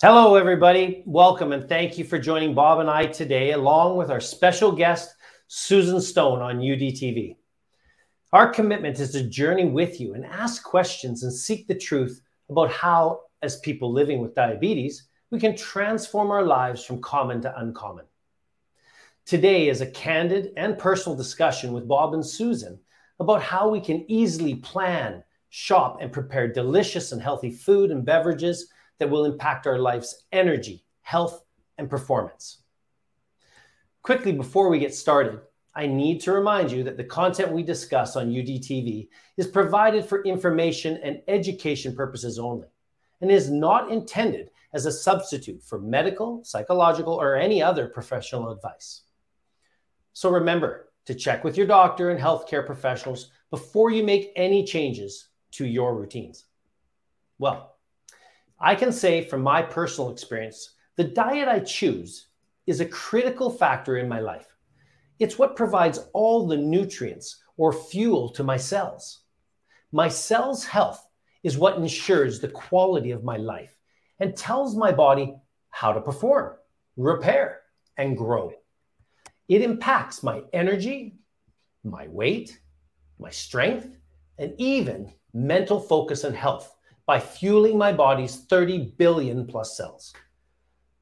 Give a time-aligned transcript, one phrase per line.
[0.00, 1.02] Hello, everybody.
[1.06, 5.12] Welcome and thank you for joining Bob and I today, along with our special guest,
[5.48, 7.34] Susan Stone on UDTV.
[8.32, 12.70] Our commitment is to journey with you and ask questions and seek the truth about
[12.70, 18.04] how, as people living with diabetes, we can transform our lives from common to uncommon.
[19.26, 22.78] Today is a candid and personal discussion with Bob and Susan
[23.18, 28.70] about how we can easily plan, shop, and prepare delicious and healthy food and beverages
[28.98, 31.44] that will impact our life's energy, health,
[31.76, 32.58] and performance.
[34.02, 35.40] Quickly, before we get started,
[35.74, 40.24] I need to remind you that the content we discuss on UDTV is provided for
[40.24, 42.66] information and education purposes only
[43.20, 49.02] and is not intended as a substitute for medical, psychological, or any other professional advice.
[50.12, 55.28] So remember to check with your doctor and healthcare professionals before you make any changes
[55.52, 56.44] to your routines.
[57.38, 57.76] Well,
[58.60, 62.26] I can say from my personal experience, the diet I choose
[62.66, 64.48] is a critical factor in my life.
[65.18, 69.20] It's what provides all the nutrients or fuel to my cells.
[69.92, 71.06] My cells' health
[71.42, 73.76] is what ensures the quality of my life
[74.18, 75.36] and tells my body
[75.70, 76.56] how to perform,
[76.96, 77.60] repair,
[77.96, 78.52] and grow.
[79.48, 81.16] It impacts my energy,
[81.84, 82.60] my weight,
[83.18, 83.96] my strength,
[84.36, 86.74] and even mental focus and health
[87.08, 90.12] by fueling my body's 30 billion plus cells.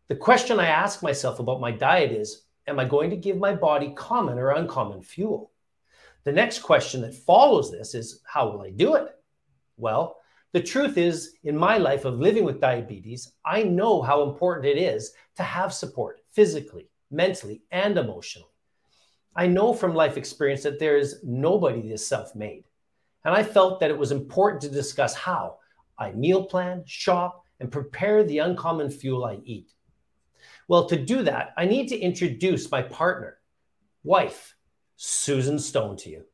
[0.06, 3.54] The question I ask myself about my diet is Am I going to give my
[3.54, 5.50] body common or uncommon fuel?
[6.22, 9.08] The next question that follows this is How will I do it?
[9.76, 10.18] Well,
[10.52, 14.78] the truth is, in my life of living with diabetes, I know how important it
[14.78, 18.48] is to have support physically, mentally, and emotionally.
[19.34, 22.64] I know from life experience that there is nobody that's self made.
[23.24, 25.58] And I felt that it was important to discuss how
[25.98, 29.72] I meal plan, shop, and prepare the uncommon fuel I eat.
[30.68, 33.38] Well, to do that, I need to introduce my partner,
[34.04, 34.56] wife,
[34.96, 36.24] Susan Stone, to you.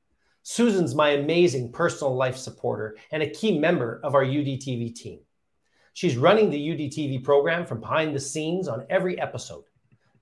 [0.43, 5.21] Susan's my amazing personal life supporter and a key member of our UDTV team.
[5.93, 9.65] She's running the UDTV program from behind the scenes on every episode.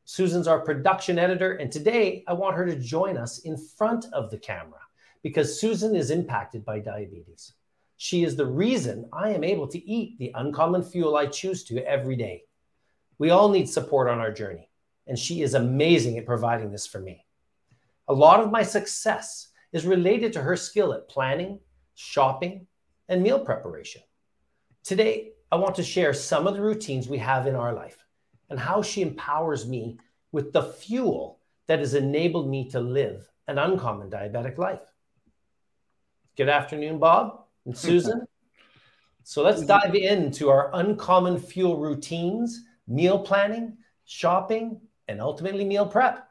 [0.04, 4.30] Susan's our production editor, and today I want her to join us in front of
[4.30, 4.80] the camera
[5.22, 7.52] because Susan is impacted by diabetes.
[8.02, 11.86] She is the reason I am able to eat the uncommon fuel I choose to
[11.86, 12.44] every day.
[13.18, 14.70] We all need support on our journey,
[15.06, 17.26] and she is amazing at providing this for me.
[18.08, 21.60] A lot of my success is related to her skill at planning,
[21.94, 22.66] shopping,
[23.10, 24.00] and meal preparation.
[24.82, 27.98] Today, I want to share some of the routines we have in our life
[28.48, 29.98] and how she empowers me
[30.32, 34.80] with the fuel that has enabled me to live an uncommon diabetic life.
[36.34, 38.26] Good afternoon, Bob and Susan.
[39.22, 46.28] so let's dive into our uncommon fuel routines, meal planning, shopping, and ultimately meal prep.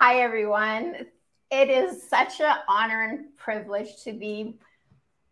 [0.00, 1.06] Hi, everyone.
[1.50, 4.58] It is such an honor and privilege to be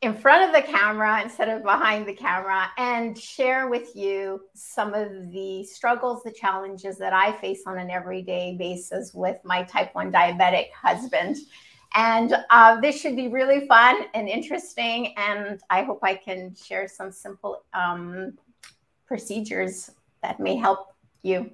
[0.03, 4.95] in front of the camera instead of behind the camera and share with you some
[4.95, 9.95] of the struggles, the challenges that I face on an everyday basis with my type
[9.95, 11.37] 1 diabetic husband.
[11.95, 15.15] And uh, this should be really fun and interesting.
[15.17, 18.39] And I hope I can share some simple um,
[19.07, 19.91] procedures
[20.23, 21.51] that may help you.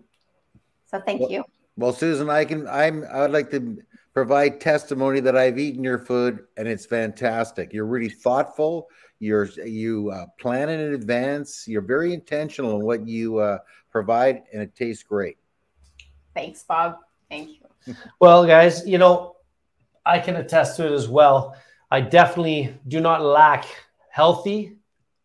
[0.86, 1.44] So thank well, you.
[1.76, 2.66] Well, Susan, I can.
[2.68, 3.04] I'm.
[3.12, 3.78] I would like to
[4.14, 7.72] provide testimony that I've eaten your food and it's fantastic.
[7.72, 8.88] You're really thoughtful.
[9.20, 11.66] You're you uh, plan in advance.
[11.68, 13.58] You're very intentional in what you uh,
[13.90, 15.36] provide, and it tastes great.
[16.34, 16.98] Thanks, Bob.
[17.28, 17.94] Thank you.
[18.20, 19.37] Well, guys, you know
[20.08, 21.54] I can attest to it as well.
[21.90, 23.66] I definitely do not lack
[24.10, 24.78] healthy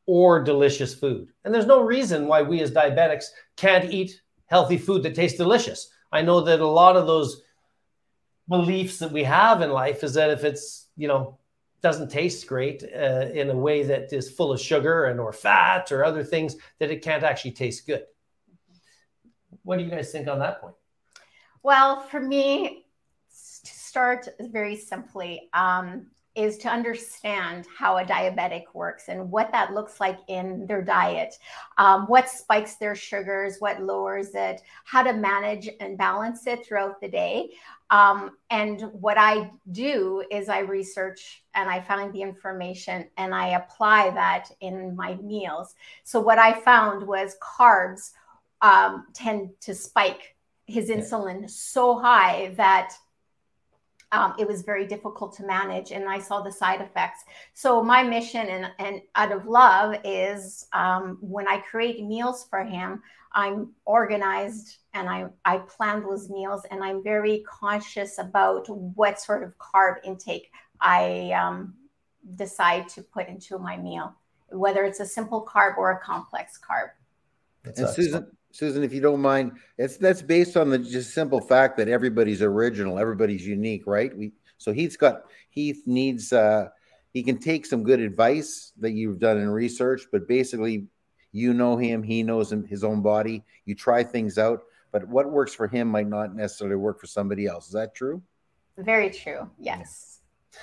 [0.06, 1.30] or delicious food.
[1.44, 5.90] And there's no reason why we as diabetics can't eat healthy food that tastes delicious.
[6.12, 7.42] I know that a lot of those
[8.50, 11.38] beliefs that we have in life is that if it's, you know,
[11.82, 15.92] doesn't taste great uh, in a way that is full of sugar and or fat
[15.92, 18.04] or other things that it can't actually taste good.
[19.63, 20.75] What do you guys think on that point?
[21.62, 22.82] Well, for me,
[23.94, 30.00] start very simply um, is to understand how a diabetic works and what that looks
[30.00, 31.36] like in their diet,
[31.78, 37.00] um, what spikes their sugars, what lowers it, how to manage and balance it throughout
[37.01, 37.51] the day.
[37.92, 43.50] Um, and what I do is I research and I find the information and I
[43.50, 45.75] apply that in my meals.
[46.04, 48.10] So, what I found was carbs
[48.63, 50.36] um, tend to spike
[50.66, 52.95] his insulin so high that
[54.13, 57.24] um, it was very difficult to manage and i saw the side effects.
[57.54, 62.63] So my mission and, and out of love is um, when i create meals for
[62.63, 63.01] him
[63.33, 69.44] i'm organized and I, I plan those meals and i'm very conscious about what sort
[69.44, 71.74] of carb intake i um,
[72.36, 74.16] decide to put into my meal
[74.54, 76.89] whether it's a simple carb or a complex carb.
[77.63, 81.42] That's and Susan, Susan, if you don't mind, it's that's based on the just simple
[81.42, 84.16] fact that everybody's original, everybody's unique, right?
[84.16, 86.70] We so Heath's got Heath needs uh
[87.14, 90.86] he can take some good advice that you've done in research, but basically
[91.32, 93.44] you know him, he knows him, his own body.
[93.66, 94.62] You try things out,
[94.92, 97.68] but what works for him might not necessarily work for somebody else.
[97.68, 98.22] Is that true?
[98.78, 99.50] Very true.
[99.58, 100.20] Yes.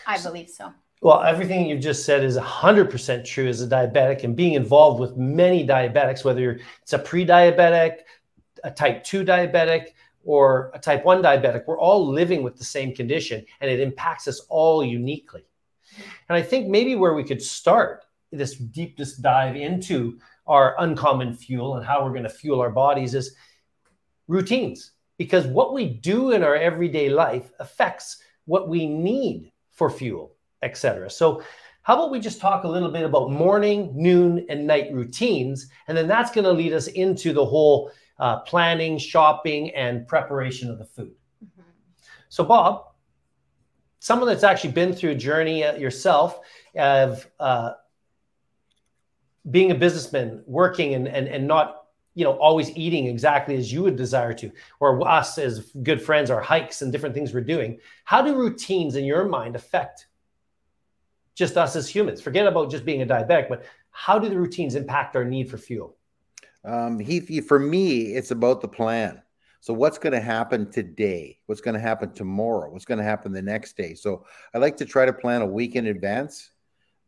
[0.07, 0.73] I believe so.
[1.03, 5.17] Well, everything you've just said is 100% true as a diabetic and being involved with
[5.17, 8.01] many diabetics, whether it's a pre diabetic,
[8.65, 9.89] a type 2 diabetic,
[10.25, 14.29] or a type 1 diabetic, we're all living with the same condition and it impacts
[14.29, 15.47] us all uniquely.
[16.29, 21.77] And I think maybe where we could start this deepest dive into our uncommon fuel
[21.77, 23.35] and how we're going to fuel our bodies is
[24.29, 24.93] routines.
[25.17, 31.11] Because what we do in our everyday life affects what we need for fuel etc.
[31.11, 31.43] So
[31.83, 35.97] how about we just talk a little bit about morning, noon, and night routines, and
[35.97, 40.79] then that's going to lead us into the whole uh, planning, shopping, and preparation of
[40.79, 41.13] the food.
[41.45, 41.63] Mm-hmm.
[42.29, 42.85] So, Bob,
[43.99, 46.41] someone that's actually been through a journey uh, yourself
[46.77, 47.73] of uh,
[49.51, 51.85] being a businessman, working and, and and not
[52.15, 56.31] you know always eating exactly as you would desire to, or us as good friends,
[56.31, 57.79] our hikes and different things we're doing.
[58.05, 60.09] How do routines in your mind affect
[61.41, 62.21] just us as humans.
[62.21, 65.57] Forget about just being a diabetic, but how do the routines impact our need for
[65.57, 65.97] fuel?
[66.67, 69.23] Um, he, for me, it's about the plan.
[69.61, 71.39] So what's going to happen today?
[71.47, 72.71] What's going to happen tomorrow?
[72.71, 73.95] What's going to happen the next day?
[73.95, 76.51] So I like to try to plan a week in advance.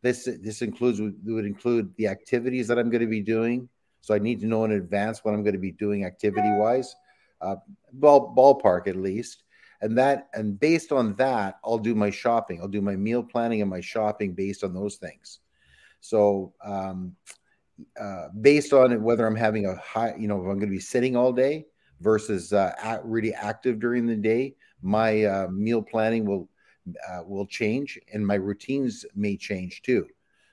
[0.01, 3.69] This this includes would include the activities that I'm going to be doing.
[4.01, 6.93] So I need to know in advance what I'm going to be doing activity wise,
[7.39, 7.55] uh,
[7.93, 9.42] ball, ballpark at least
[9.83, 12.59] and that and based on that i'll do my shopping.
[12.61, 15.39] I'll do my meal planning and my shopping based on those things.
[15.99, 17.15] So um,
[17.99, 20.79] uh, based on whether i'm having a high you know if i'm going to be
[20.79, 21.65] sitting all day
[22.01, 26.49] versus uh, really active during the day my uh, meal planning will
[27.09, 30.07] uh, will change and my routines may change too.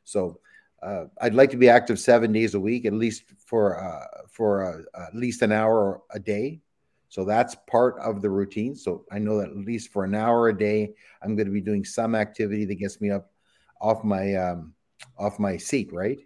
[0.05, 0.39] So
[0.83, 4.85] uh, I'd like to be active seven days a week, at least for uh, for
[4.95, 6.61] at least an hour a day
[7.11, 8.77] so that's part of the routine.
[8.77, 11.61] So I know that at least for an hour a day, I'm going to be
[11.61, 13.33] doing some activity that gets me up
[13.81, 14.75] off my um,
[15.19, 16.21] off my seat, right?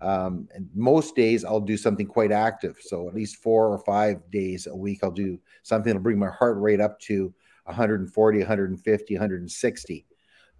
[0.00, 2.78] Um, and most days I'll do something quite active.
[2.80, 6.30] So at least four or five days a week, I'll do something that'll bring my
[6.30, 7.32] heart rate up to
[7.64, 10.06] 140, 150, 160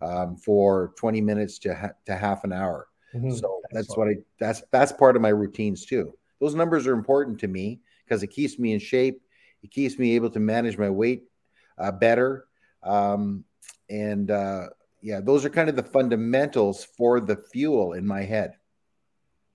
[0.02, 2.88] um, for 20 minutes to ha- to half an hour.
[3.14, 3.30] Mm-hmm.
[3.30, 6.12] So that's, that's what I that's that's part of my routines too.
[6.40, 9.21] Those numbers are important to me because it keeps me in shape
[9.62, 11.24] it keeps me able to manage my weight
[11.78, 12.46] uh, better.
[12.82, 13.44] Um,
[13.88, 14.68] and uh,
[15.00, 18.54] yeah, those are kind of the fundamentals for the fuel in my head.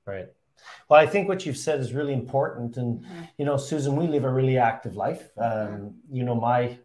[0.06, 0.28] Right.
[0.90, 2.78] Well, I think what you've said is really important.
[2.78, 3.06] And,
[3.38, 5.30] you know, Susan, we live a really active life.
[5.38, 6.78] Um, you know, my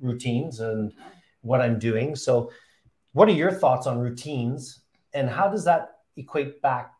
[0.00, 0.92] routines and
[1.40, 2.14] what I'm doing.
[2.14, 2.50] So,
[3.12, 4.80] what are your thoughts on routines
[5.14, 6.92] and how does that equate back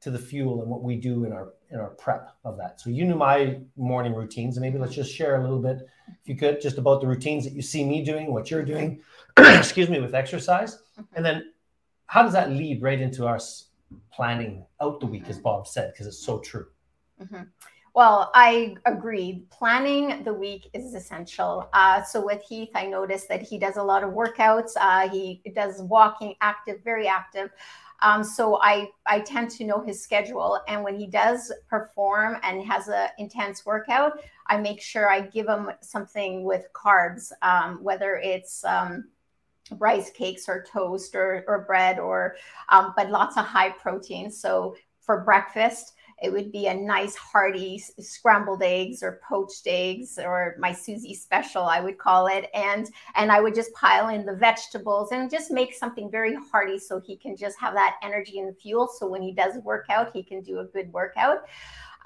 [0.00, 2.80] to the fuel and what we do in our in our prep of that.
[2.80, 6.28] So you knew my morning routines, and maybe let's just share a little bit, if
[6.28, 9.00] you could, just about the routines that you see me doing, what you're doing,
[9.36, 10.78] excuse me, with exercise,
[11.14, 11.52] and then
[12.06, 13.68] how does that lead right into us
[14.12, 16.66] planning out the week, as Bob said, because it's so true.
[17.22, 17.42] Mm-hmm.
[17.94, 19.46] Well, I agree.
[19.50, 21.68] Planning the week is essential.
[21.72, 24.72] Uh, so with Heath, I noticed that he does a lot of workouts.
[24.80, 27.50] Uh, he does walking, active, very active.
[28.02, 32.64] Um, so I I tend to know his schedule, and when he does perform and
[32.64, 38.16] has an intense workout, I make sure I give him something with carbs, um, whether
[38.16, 39.08] it's um,
[39.78, 42.36] rice cakes or toast or, or bread or
[42.70, 44.30] um, but lots of high protein.
[44.30, 50.54] So for breakfast, it would be a nice hearty scrambled eggs or poached eggs or
[50.58, 52.50] my Susie special, I would call it.
[52.52, 56.78] And and I would just pile in the vegetables and just make something very hearty
[56.78, 58.88] so he can just have that energy and fuel.
[58.88, 61.46] So when he does work out, he can do a good workout.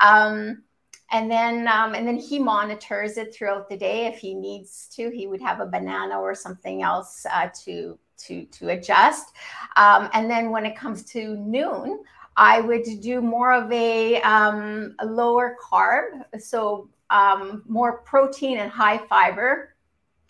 [0.00, 0.62] Um,
[1.10, 5.10] and then um, and then he monitors it throughout the day if he needs to
[5.10, 9.32] he would have a banana or something else uh, to to to adjust
[9.76, 12.02] um, and then when it comes to noon
[12.36, 18.70] I would do more of a, um, a lower carb, so um, more protein and
[18.70, 19.74] high fiber.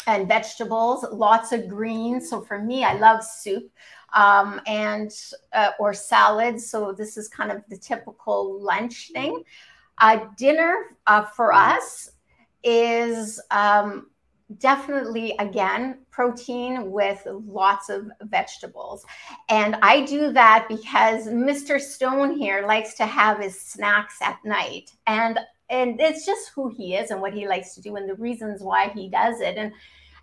[0.06, 2.28] and vegetables, lots of greens.
[2.28, 3.70] So for me, I love soup
[4.12, 5.11] um, and
[5.54, 6.68] uh, or salads.
[6.68, 9.42] So this is kind of the typical lunch thing.
[9.99, 12.11] Uh, dinner uh, for us
[12.62, 14.11] is um,
[14.58, 19.04] definitely again protein with lots of vegetables.
[19.49, 24.92] And i do that because mr stone here likes to have his snacks at night.
[25.06, 25.40] And
[25.71, 28.62] and it's just who he is and what he likes to do and the reasons
[28.62, 29.56] why he does it.
[29.56, 29.73] And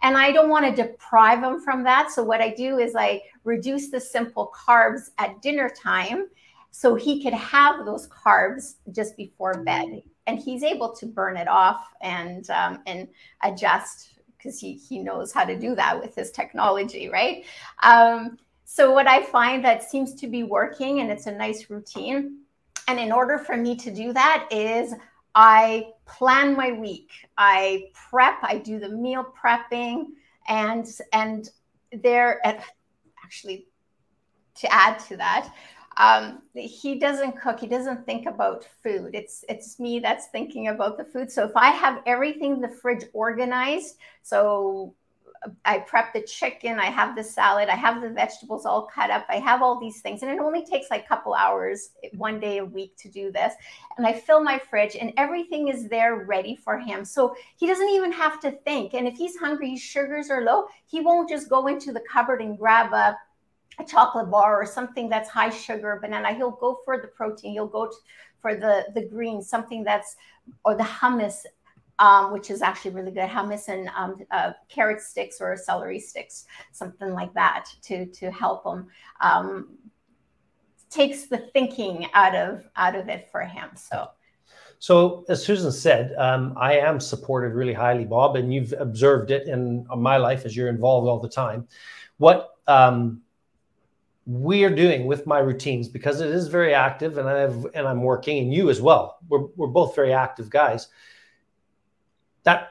[0.01, 2.10] and i don't want to deprive him from that.
[2.12, 6.27] So what i do is i reduce the simple carbs at dinner time
[6.71, 10.03] so he could have those carbs just before bed.
[10.27, 13.10] And he's able to burn it off and um, and
[13.43, 17.45] adjust because he he knows how to do that with his technology, right?
[17.83, 22.39] Um, so what I find that seems to be working, and it's a nice routine.
[22.88, 24.93] And in order for me to do that, is
[25.36, 27.10] I plan my week.
[27.38, 28.39] I prep.
[28.43, 30.05] I do the meal prepping,
[30.48, 31.50] and and
[31.91, 32.41] there
[33.24, 33.67] actually
[34.55, 35.53] to add to that
[36.01, 37.60] um, he doesn't cook.
[37.60, 39.12] He doesn't think about food.
[39.13, 41.31] It's it's me that's thinking about the food.
[41.31, 44.93] So if i have everything in the fridge organized so
[45.65, 49.25] i prep the chicken i have the salad i have the vegetables all cut up
[49.27, 52.60] i have all these things and it only takes like a couple hours one day
[52.60, 53.53] a week to do this
[53.98, 57.03] and i fill my fridge and everything is there ready for him.
[57.03, 58.93] So he doesn't even have to think.
[58.93, 62.41] And if he's hungry his sugars are low he won't just go into the cupboard
[62.41, 63.17] and grab a
[63.81, 67.67] a chocolate bar or something that's high sugar banana he'll go for the protein he'll
[67.67, 67.91] go
[68.41, 70.15] for the the green something that's
[70.63, 71.45] or the hummus
[72.00, 76.45] um, which is actually really good hummus and um, uh, carrot sticks or celery sticks
[76.71, 78.88] something like that to to help him
[79.21, 79.69] um,
[80.89, 84.09] takes the thinking out of out of it for him so
[84.81, 89.47] so, as Susan said, um, I am supported really highly, Bob, and you've observed it
[89.47, 91.67] in my life as you're involved all the time.
[92.17, 93.21] What um,
[94.25, 98.03] we are doing with my routines because it is very active and I've and I'm
[98.03, 99.17] working and you as well.
[99.27, 100.87] We're we're both very active guys.
[102.43, 102.69] That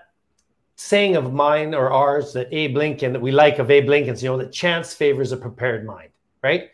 [0.76, 4.30] saying of mine or ours that Abe Lincoln that we like of Abe Lincoln's, you
[4.30, 6.10] know, that chance favors a prepared mind,
[6.42, 6.70] right?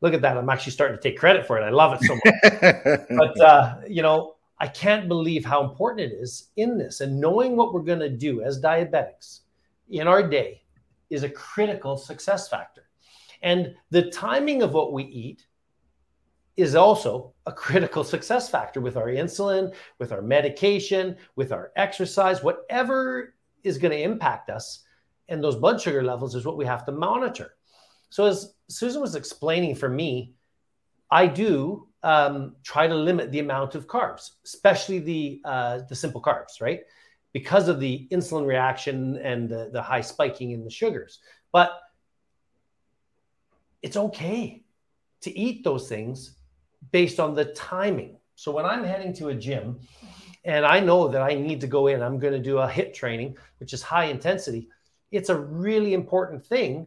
[0.00, 0.38] Look at that.
[0.38, 1.62] I'm actually starting to take credit for it.
[1.62, 3.00] I love it so much.
[3.10, 7.56] but uh, you know, I can't believe how important it is in this and knowing
[7.56, 9.40] what we're going to do as diabetics
[9.88, 10.62] in our day
[11.10, 12.84] is a critical success factor
[13.42, 15.46] and the timing of what we eat
[16.56, 22.42] is also a critical success factor with our insulin, with our medication, with our exercise,
[22.42, 24.84] whatever is going to impact us.
[25.28, 27.54] And those blood sugar levels is what we have to monitor.
[28.10, 30.34] So, as Susan was explaining for me,
[31.10, 36.20] I do um, try to limit the amount of carbs, especially the uh, the simple
[36.20, 36.80] carbs, right?
[37.32, 41.20] Because of the insulin reaction and the, the high spiking in the sugars.
[41.52, 41.78] But
[43.82, 44.62] it's okay
[45.22, 46.36] to eat those things
[46.92, 48.16] based on the timing.
[48.34, 49.80] So when I'm heading to a gym
[50.44, 52.94] and I know that I need to go in, I'm going to do a HIIT
[52.94, 54.68] training, which is high intensity.
[55.10, 56.86] It's a really important thing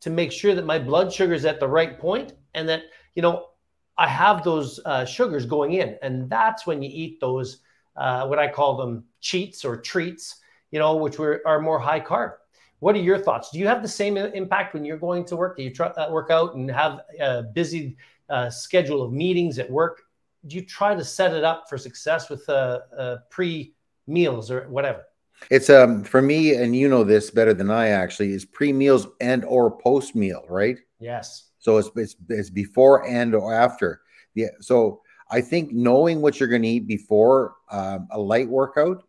[0.00, 2.82] to make sure that my blood sugar is at the right point and that,
[3.14, 3.48] you know,
[3.96, 5.98] I have those uh, sugars going in.
[6.02, 7.58] And that's when you eat those,
[7.96, 10.40] uh, what I call them cheats or treats,
[10.70, 12.34] you know, which were, are more high carb.
[12.80, 13.50] What are your thoughts?
[13.50, 15.56] Do you have the same impact when you're going to work?
[15.56, 17.96] Do you try, uh, work out and have a busy
[18.28, 20.02] uh, schedule of meetings at work?
[20.46, 23.74] Do you try to set it up for success with uh, uh pre
[24.06, 25.02] meals or whatever?
[25.50, 29.08] It's um for me, and you know this better than I actually is pre meals
[29.20, 30.78] and or post meal, right?
[31.00, 31.50] Yes.
[31.58, 34.02] So it's, it's it's before and or after.
[34.34, 34.48] Yeah.
[34.60, 39.04] So I think knowing what you're going to eat before um, a light workout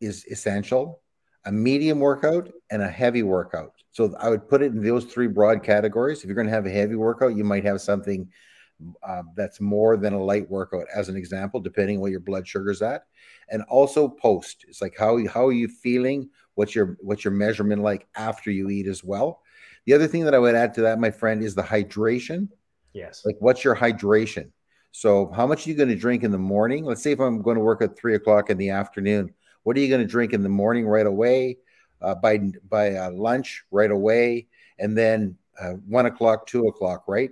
[0.00, 1.00] is essential
[1.46, 3.72] a medium workout, and a heavy workout.
[3.92, 6.18] So I would put it in those three broad categories.
[6.18, 8.28] If you're going to have a heavy workout, you might have something
[9.02, 12.82] uh, that's more than a light workout, as an example, depending what your blood sugar's
[12.82, 13.04] at.
[13.48, 14.64] And also post.
[14.68, 16.28] It's like how how are you feeling?
[16.56, 19.40] What's your what's your measurement like after you eat as well?
[19.86, 22.48] The other thing that I would add to that, my friend, is the hydration.
[22.92, 23.22] Yes.
[23.24, 24.50] Like what's your hydration?
[24.90, 26.84] So how much are you going to drink in the morning?
[26.84, 29.32] Let's say if I'm going to work at three o'clock in the afternoon,
[29.66, 31.58] what are you going to drink in the morning right away?
[32.00, 34.46] Uh, by by uh, lunch right away,
[34.78, 37.30] and then uh, one o'clock, two o'clock, right?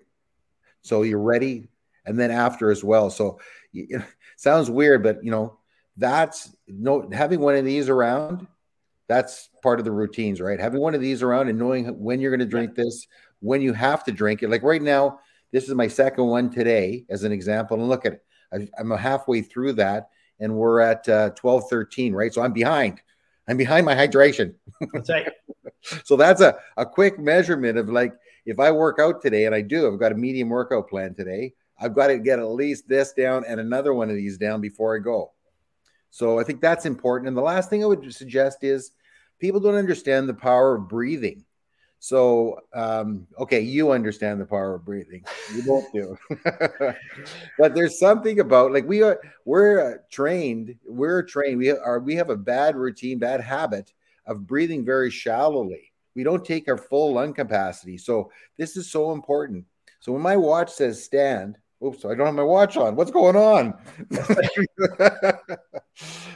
[0.83, 1.69] So you're ready,
[2.05, 3.09] and then after as well.
[3.09, 3.39] So
[3.71, 4.03] you, it
[4.37, 5.61] sounds weird, but you know
[5.97, 8.49] that's no having one of these around.
[9.07, 10.59] That's part of the routines, right?
[10.59, 13.07] Having one of these around and knowing when you're going to drink this,
[13.39, 14.51] when you have to drink it.
[14.51, 15.21] Like right now,
[15.53, 17.79] this is my second one today, as an example.
[17.79, 20.09] And look at it, I, I'm halfway through that,
[20.41, 23.01] and we're at uh, 12 13 right so i'm behind
[23.49, 24.55] I'm behind my hydration.
[24.93, 25.29] That's right.
[26.05, 28.15] so that's a, a quick measurement of like
[28.47, 31.55] if I work out today, and I do, I've got a medium workout plan today.
[31.79, 34.97] I've got to get at least this down and another one of these down before
[34.97, 35.33] I go.
[36.11, 37.29] So I think that's important.
[37.29, 38.93] And the last thing I would suggest is
[39.41, 41.45] people don't understand the power of breathing.
[42.01, 45.25] So, um, okay, you understand the power of breathing.
[45.55, 46.19] You both do.
[47.59, 50.77] but there's something about like we are we're trained.
[50.87, 51.59] We're trained.
[51.59, 53.93] We are we have a bad routine, bad habit
[54.27, 55.93] of breathing very shallowly.
[56.15, 57.99] We don't take our full lung capacity.
[57.99, 59.65] So this is so important.
[60.01, 62.97] So when my watch says stand, oops, I don't have my watch on.
[62.97, 63.75] What's going on?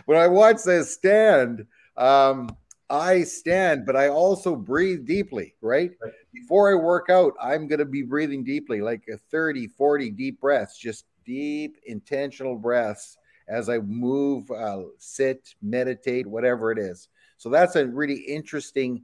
[0.07, 2.49] when my watch says stand, um,
[2.91, 5.91] I stand, but I also breathe deeply, right?
[6.03, 6.13] right.
[6.33, 10.41] Before I work out, I'm going to be breathing deeply, like a 30, 40 deep
[10.41, 13.19] breaths, just deep, intentional breaths
[13.49, 17.09] as I move, uh, sit, meditate, whatever it is.
[17.37, 19.03] So that's a really interesting.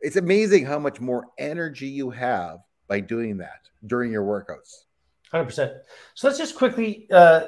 [0.00, 2.58] It's amazing how much more energy you have
[2.88, 4.84] by doing that during your workouts.
[5.32, 5.78] 100%.
[6.14, 7.46] So let's just quickly uh,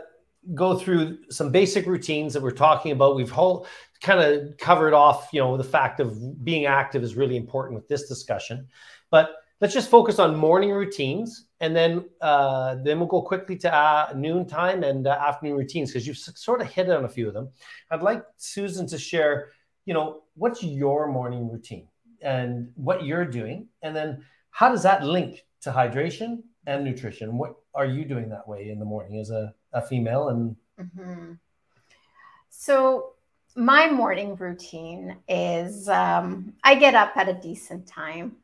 [0.55, 3.17] go through some basic routines that we're talking about.
[3.17, 3.67] We've whole
[4.01, 7.89] kind of covered off, you know, the fact of being active is really important with
[7.89, 8.67] this discussion.
[9.11, 9.31] But
[9.61, 14.13] let's just focus on morning routines, and then uh, then we'll go quickly to uh,
[14.15, 17.35] noon time and uh, afternoon routines because you've sort of hit on a few of
[17.35, 17.49] them.
[17.91, 19.51] I'd like Susan to share,
[19.85, 21.89] you know, what's your morning routine
[22.23, 27.39] and what you're doing, and then how does that link to hydration and nutrition?
[27.39, 30.29] What are you doing that way in the morning as a, a female?
[30.29, 31.33] And mm-hmm.
[32.49, 33.13] so
[33.57, 38.37] my morning routine is um, I get up at a decent time,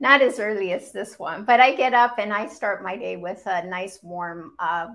[0.00, 3.16] not as early as this one, but I get up and I start my day
[3.16, 4.88] with a nice warm, uh,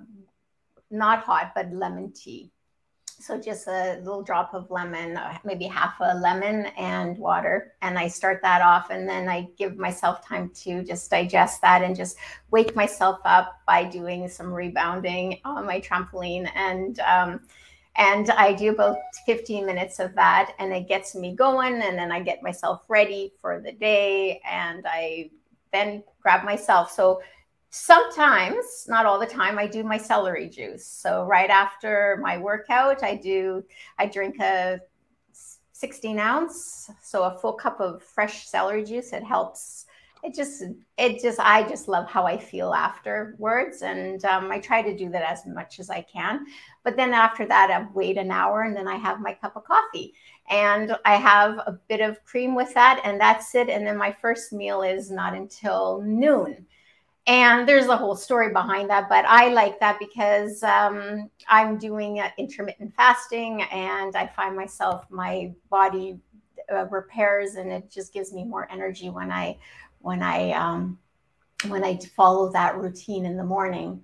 [0.92, 2.52] not hot, but lemon tea.
[3.20, 7.74] So just a little drop of lemon, uh, maybe half a lemon and water.
[7.82, 8.90] And I start that off.
[8.90, 12.18] And then I give myself time to just digest that and just
[12.52, 16.50] wake myself up by doing some rebounding on my trampoline.
[16.56, 17.42] And, um,
[17.96, 21.82] and I do about 15 minutes of that, and it gets me going.
[21.82, 25.30] And then I get myself ready for the day, and I
[25.72, 26.92] then grab myself.
[26.92, 27.22] So
[27.76, 30.88] sometimes, not all the time, I do my celery juice.
[30.88, 33.64] So right after my workout, I do
[34.00, 34.80] I drink a
[35.74, 39.12] 16 ounce, so a full cup of fresh celery juice.
[39.12, 39.88] It helps.
[40.24, 40.64] It just
[40.98, 45.08] it just i just love how i feel afterwards and um, i try to do
[45.10, 46.46] that as much as i can.
[46.84, 49.66] But then after that i wait an hour and then i have my cup of
[49.66, 50.14] coffee.
[50.50, 53.70] And i have a bit of cream with that and that's it.
[53.70, 56.66] And then my first meal is not until noon
[57.28, 62.20] and there's a whole story behind that but i like that because um, i'm doing
[62.20, 66.20] uh, intermittent fasting and i find myself my body
[66.72, 69.58] uh, repairs and it just gives me more energy when i
[70.06, 71.00] when I um,
[71.68, 74.04] when I follow that routine in the morning.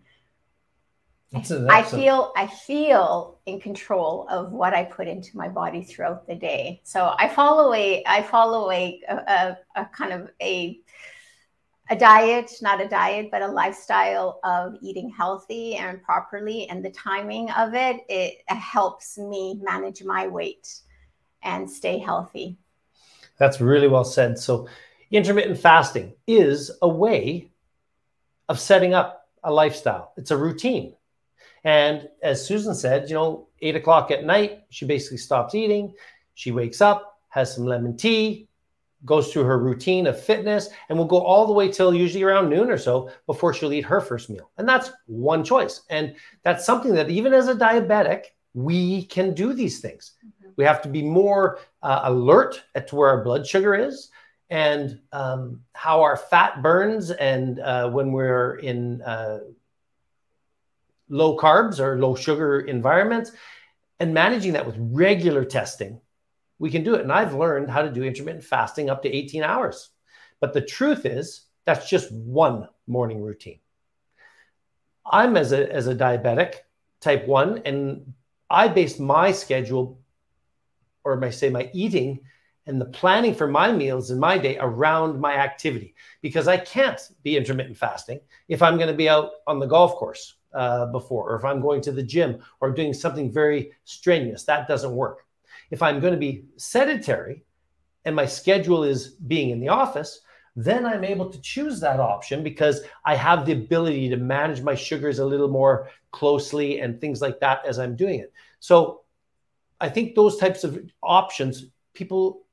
[1.31, 2.39] That's a, that's I feel a...
[2.39, 6.81] I feel in control of what I put into my body throughout the day.
[6.83, 10.81] So I follow a I follow a a, a kind of a
[11.91, 16.89] a diet, not a diet, but a lifestyle of eating healthy and properly, and the
[16.89, 20.73] timing of it it helps me manage my weight
[21.43, 22.57] and stay healthy.
[23.37, 24.39] That's really well said.
[24.39, 24.69] So
[25.11, 27.51] intermittent fasting is a way
[28.47, 30.13] of setting up a lifestyle.
[30.15, 30.95] It's a routine.
[31.65, 35.93] And as Susan said, you know, eight o'clock at night, she basically stops eating.
[36.35, 38.47] She wakes up, has some lemon tea,
[39.05, 42.49] goes through her routine of fitness, and will go all the way till usually around
[42.49, 44.51] noon or so before she'll eat her first meal.
[44.57, 45.81] And that's one choice.
[45.89, 50.13] And that's something that even as a diabetic, we can do these things.
[50.25, 50.51] Mm-hmm.
[50.57, 54.09] We have to be more uh, alert at to where our blood sugar is
[54.49, 59.39] and um, how our fat burns and uh, when we're in uh,
[61.09, 63.31] low carbs or low sugar environments
[63.99, 66.01] and managing that with regular testing
[66.61, 69.43] we can do it and i've learned how to do intermittent fasting up to 18
[69.43, 69.89] hours
[70.39, 73.59] but the truth is that's just one morning routine
[75.05, 76.55] i'm as a as a diabetic
[77.01, 78.13] type 1 and
[78.49, 80.01] i base my schedule
[81.03, 82.19] or I say my eating
[82.67, 86.99] and the planning for my meals in my day around my activity because I can't
[87.23, 91.31] be intermittent fasting if I'm going to be out on the golf course uh, before,
[91.31, 94.43] or if I'm going to the gym or doing something very strenuous.
[94.43, 95.25] That doesn't work.
[95.71, 97.43] If I'm going to be sedentary
[98.05, 100.21] and my schedule is being in the office,
[100.55, 104.75] then I'm able to choose that option because I have the ability to manage my
[104.75, 108.33] sugars a little more closely and things like that as I'm doing it.
[108.59, 109.01] So
[109.79, 112.43] I think those types of options people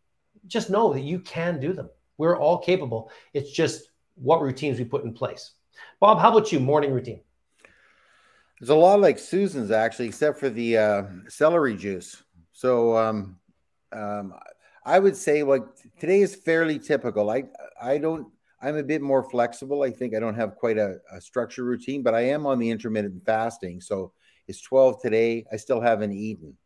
[0.47, 1.91] just know that you can do them.
[2.17, 3.11] We're all capable.
[3.35, 5.53] It's just what routines we put in place.
[6.01, 6.61] Bob, how about you?
[6.61, 7.21] Morning routine.
[8.61, 12.23] It's a lot like Susan's actually, except for the uh, celery juice.
[12.59, 13.37] So um,
[13.93, 14.35] um,
[14.85, 15.63] I would say like
[16.01, 17.31] today is fairly typical.
[17.31, 17.45] I
[17.81, 18.33] I don't.
[18.61, 19.85] I'm a bit more flexible.
[19.85, 22.69] I think I don't have quite a, a structure routine, but I am on the
[22.69, 23.81] intermittent fasting.
[23.81, 24.11] So
[24.49, 25.47] it's 12 today.
[25.53, 26.57] I still haven't eaten.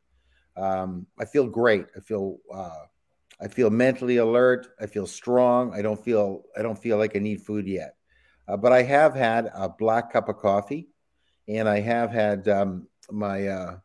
[0.57, 1.85] Um, I feel great.
[1.95, 2.85] I feel uh,
[3.39, 4.69] I feel mentally alert.
[4.81, 5.75] I feel strong.
[5.75, 7.97] I don't feel I don't feel like I need food yet.
[8.49, 10.89] Uh, but I have had a black cup of coffee,
[11.49, 13.79] and I have had um, my uh,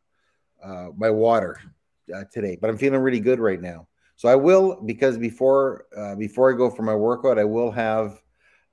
[0.63, 1.59] uh, my water
[2.13, 2.57] uh, today.
[2.59, 3.87] But I'm feeling really good right now.
[4.15, 8.21] So I will because before uh, before I go for my workout, I will have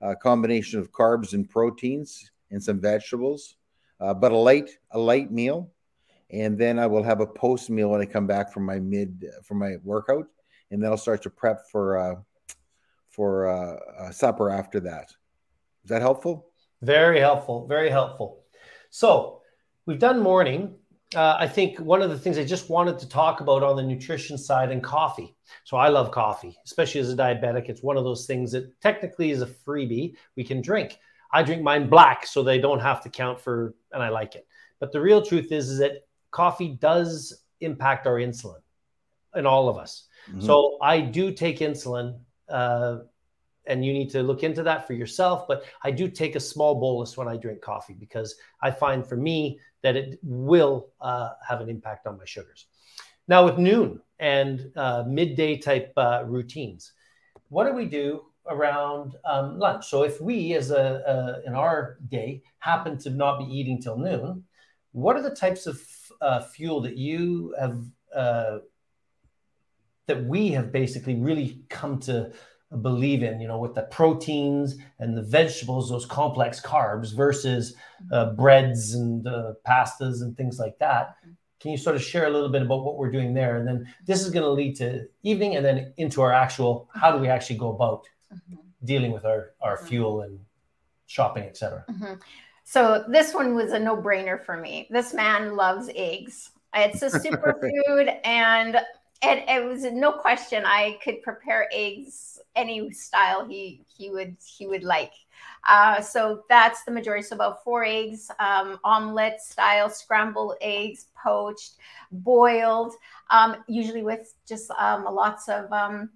[0.01, 3.57] a combination of carbs and proteins and some vegetables,
[4.01, 5.71] uh, but a light a light meal,
[6.31, 9.27] and then I will have a post meal when I come back from my mid
[9.43, 10.27] from my workout,
[10.71, 12.25] and then I'll start to prep for
[13.11, 13.79] for
[14.13, 15.11] supper after that.
[15.85, 16.47] Is that helpful?
[16.81, 17.67] Very helpful.
[17.67, 18.45] Very helpful.
[18.91, 19.43] So
[19.87, 20.77] we've done morning.
[21.15, 23.83] Uh, I think one of the things I just wanted to talk about on the
[23.83, 25.35] nutrition side and coffee.
[25.65, 27.69] So I love coffee, especially as a diabetic.
[27.69, 30.99] It's one of those things that technically is a freebie we can drink.
[31.33, 34.47] I drink mine black so they don't have to count for, and I like it.
[34.81, 38.61] But the real truth is, is that coffee does impact our insulin
[39.35, 40.09] in all of us.
[40.29, 40.41] Mm-hmm.
[40.41, 42.99] So I do take insulin uh,
[43.67, 45.47] and you need to look into that for yourself.
[45.49, 49.17] But I do take a small bolus when I drink coffee because I find for
[49.17, 52.67] me that it will uh, have an impact on my sugars.
[53.29, 56.93] Now, with noon and uh, midday type uh, routines,
[57.49, 59.87] what do we do around um, lunch?
[59.87, 64.45] So, if we, as a, in our day, happen to not be eating till noon,
[64.93, 65.81] what are the types of
[66.21, 67.83] uh, fuel that you have
[68.15, 68.59] uh,
[70.07, 72.31] that we have basically really come to
[72.83, 77.75] believe in, you know, with the proteins and the vegetables, those complex carbs versus
[78.13, 81.17] uh, breads and uh, pastas and things like that.
[81.61, 83.57] Can you sort of share a little bit about what we're doing there?
[83.57, 87.13] And then this is going to lead to evening and then into our actual how
[87.13, 88.57] do we actually go about mm-hmm.
[88.85, 89.87] dealing with our, our mm-hmm.
[89.87, 90.41] fuel and
[91.07, 91.85] shopping, etc.
[91.91, 92.15] Mm-hmm.
[92.65, 94.89] So this one was a no brainer for me.
[94.91, 96.51] This man loves eggs.
[96.75, 98.79] It's a superfood and
[99.23, 104.67] it, it was no question I could prepare eggs any style he he would he
[104.67, 105.13] would like.
[105.69, 107.23] Uh, so that's the majority.
[107.23, 111.75] So about four eggs, um, omelet style, scrambled eggs, poached,
[112.13, 112.95] boiled,
[113.31, 116.11] um, usually with just um, lots of um,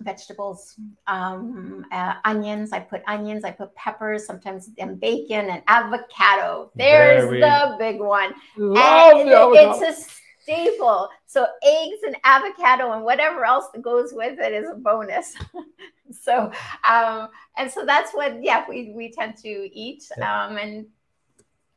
[0.00, 2.72] vegetables, um, uh, onions.
[2.72, 6.72] I put onions, I put peppers, sometimes and bacon and avocado.
[6.74, 8.34] There's Very the big one.
[8.56, 10.12] Love and it, it's a
[10.46, 11.08] staple.
[11.26, 15.34] So eggs and avocado and whatever else that goes with it is a bonus.
[16.22, 16.52] so
[16.88, 20.86] um, and so that's what yeah we we tend to eat um, and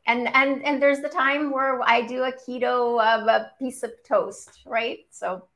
[0.06, 3.92] and and and there's the time where I do a keto of a piece of
[4.08, 5.00] toast, right?
[5.10, 5.48] So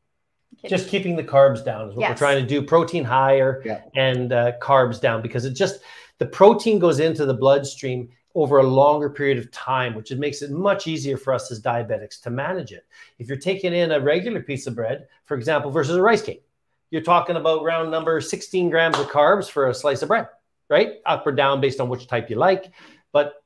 [0.66, 2.12] just keeping the carbs down is what yes.
[2.12, 2.62] we're trying to do.
[2.62, 3.82] Protein higher yeah.
[3.96, 5.82] and uh, carbs down because it just
[6.20, 10.52] the protein goes into the bloodstream over a longer period of time, which makes it
[10.52, 12.86] much easier for us as diabetics to manage it.
[13.20, 16.44] If you're taking in a regular piece of bread, for example, versus a rice cake,
[16.90, 20.28] you're talking about round number 16 grams of carbs for a slice of bread,
[20.70, 20.94] right?
[21.06, 22.72] Up or down based on which type you like.
[23.12, 23.44] But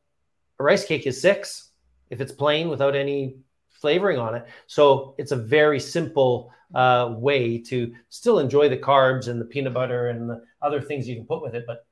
[0.60, 1.70] a rice cake is six
[2.10, 3.38] if it's plain without any
[3.70, 4.46] flavoring on it.
[4.68, 9.74] So it's a very simple uh, way to still enjoy the carbs and the peanut
[9.74, 11.66] butter and the other things you can put with it.
[11.68, 11.86] But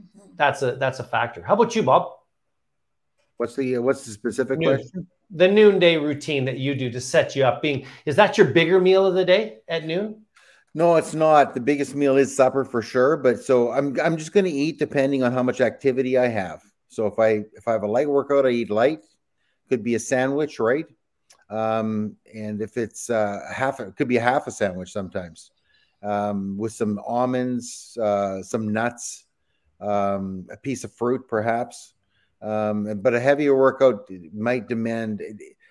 [0.00, 0.30] mm-hmm.
[0.36, 1.42] that's a that's a factor.
[1.42, 2.12] How about you, Bob?
[3.42, 4.76] What's the uh, what's the specific Noon.
[4.76, 5.06] question?
[5.32, 7.60] The noonday routine that you do to set you up.
[7.60, 10.22] Being is that your bigger meal of the day at noon?
[10.74, 11.52] No, it's not.
[11.52, 13.16] The biggest meal is supper for sure.
[13.16, 16.62] But so I'm I'm just going to eat depending on how much activity I have.
[16.86, 19.04] So if I if I have a light workout, I eat light.
[19.68, 20.86] Could be a sandwich, right?
[21.50, 25.50] Um, and if it's uh, half, it could be a half a sandwich sometimes
[26.04, 29.24] um, with some almonds, uh, some nuts,
[29.80, 31.94] um, a piece of fruit, perhaps.
[32.42, 35.22] Um, but a heavier workout might demand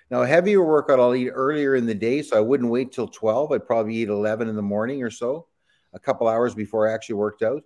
[0.10, 3.08] now a heavier workout I'll eat earlier in the day, so I wouldn't wait till
[3.08, 3.52] 12.
[3.52, 5.48] I'd probably eat 11 in the morning or so,
[5.94, 7.64] a couple hours before I actually worked out.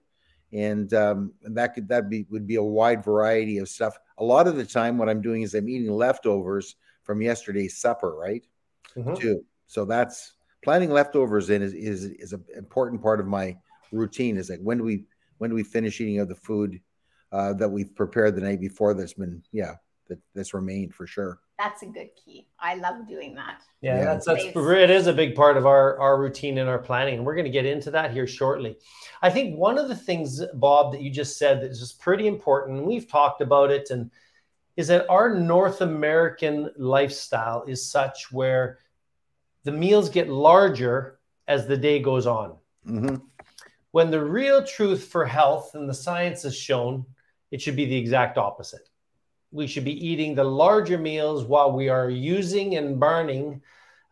[0.54, 3.98] And, um, and that could that be would be a wide variety of stuff.
[4.20, 8.16] A lot of the time, what I'm doing is I'm eating leftovers from yesterday's supper,
[8.16, 8.46] right?
[8.96, 9.16] Mm-hmm.
[9.16, 9.44] Too.
[9.68, 13.58] So that's planning leftovers in is is is an important part of my
[13.92, 14.38] routine.
[14.38, 15.06] Is like when do we
[15.40, 16.80] when do we finish eating of the food
[17.32, 19.76] uh, that we've prepared the night before that's been yeah
[20.08, 22.48] that that's remained for sure that's a good key.
[22.60, 23.62] I love doing that.
[23.82, 24.06] Yeah, yeah.
[24.06, 27.26] that's that's it is a big part of our our routine and our planning, and
[27.26, 28.78] we're going to get into that here shortly.
[29.22, 32.28] I think one of the things, Bob, that you just said that is just pretty
[32.28, 34.12] important, and we've talked about it, and
[34.76, 38.80] is that our North American lifestyle is such where
[39.64, 42.58] the meals get larger as the day goes on.
[42.86, 43.16] Mm-hmm.
[43.92, 47.06] When the real truth for health and the science has shown,
[47.56, 48.88] it should be the exact opposite
[49.56, 53.62] we should be eating the larger meals while we are using and burning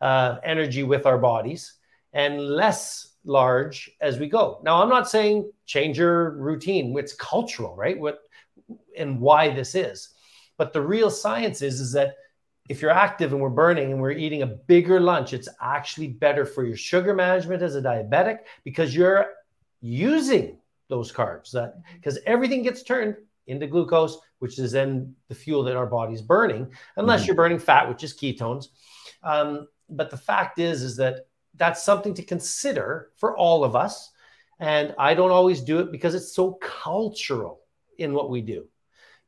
[0.00, 1.74] uh, energy with our bodies
[2.14, 4.60] and less large as we go.
[4.64, 6.96] Now, I'm not saying change your routine.
[6.98, 7.98] It's cultural, right?
[7.98, 8.20] What
[8.96, 10.10] and why this is.
[10.56, 12.14] But the real science is, is that
[12.70, 16.46] if you're active and we're burning and we're eating a bigger lunch, it's actually better
[16.46, 19.26] for your sugar management as a diabetic because you're
[19.82, 20.56] using
[20.88, 21.50] those carbs.
[21.50, 26.22] That because everything gets turned into glucose, which is then the fuel that our body's
[26.22, 27.28] burning, unless mm-hmm.
[27.28, 28.66] you're burning fat, which is ketones.
[29.22, 31.26] Um, but the fact is, is that
[31.56, 34.10] that's something to consider for all of us.
[34.60, 37.60] And I don't always do it because it's so cultural
[37.98, 38.66] in what we do.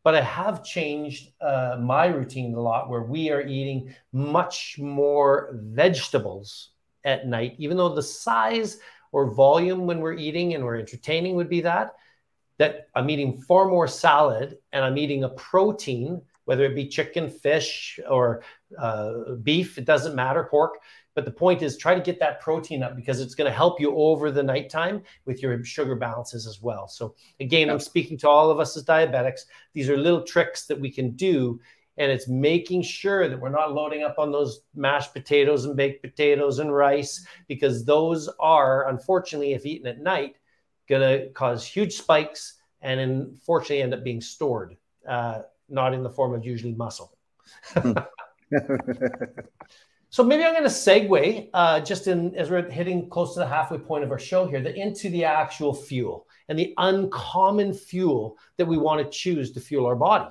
[0.02, 5.50] But I have changed uh, my routine a lot where we are eating much more
[5.54, 6.70] vegetables
[7.04, 8.78] at night, even though the size
[9.12, 11.94] or volume when we're eating and we're entertaining would be that
[12.58, 17.28] that I'm eating far more salad and I'm eating a protein, whether it be chicken,
[17.28, 18.42] fish, or
[18.78, 20.78] uh, beef, it doesn't matter, pork.
[21.14, 23.80] But the point is, try to get that protein up because it's going to help
[23.80, 26.88] you over the nighttime with your sugar balances as well.
[26.88, 29.40] So, again, I'm speaking to all of us as diabetics.
[29.72, 31.58] These are little tricks that we can do.
[31.98, 36.02] And it's making sure that we're not loading up on those mashed potatoes and baked
[36.02, 40.36] potatoes and rice because those are, unfortunately, if eaten at night,
[40.88, 44.76] going to cause huge spikes and unfortunately end up being stored,
[45.08, 47.16] uh, not in the form of usually muscle.
[50.10, 53.46] so maybe I'm going to segue uh, just in as we're hitting close to the
[53.46, 58.38] halfway point of our show here, that into the actual fuel and the uncommon fuel
[58.56, 60.30] that we want to choose to fuel our body.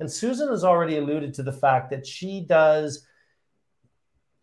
[0.00, 3.06] And Susan has already alluded to the fact that she does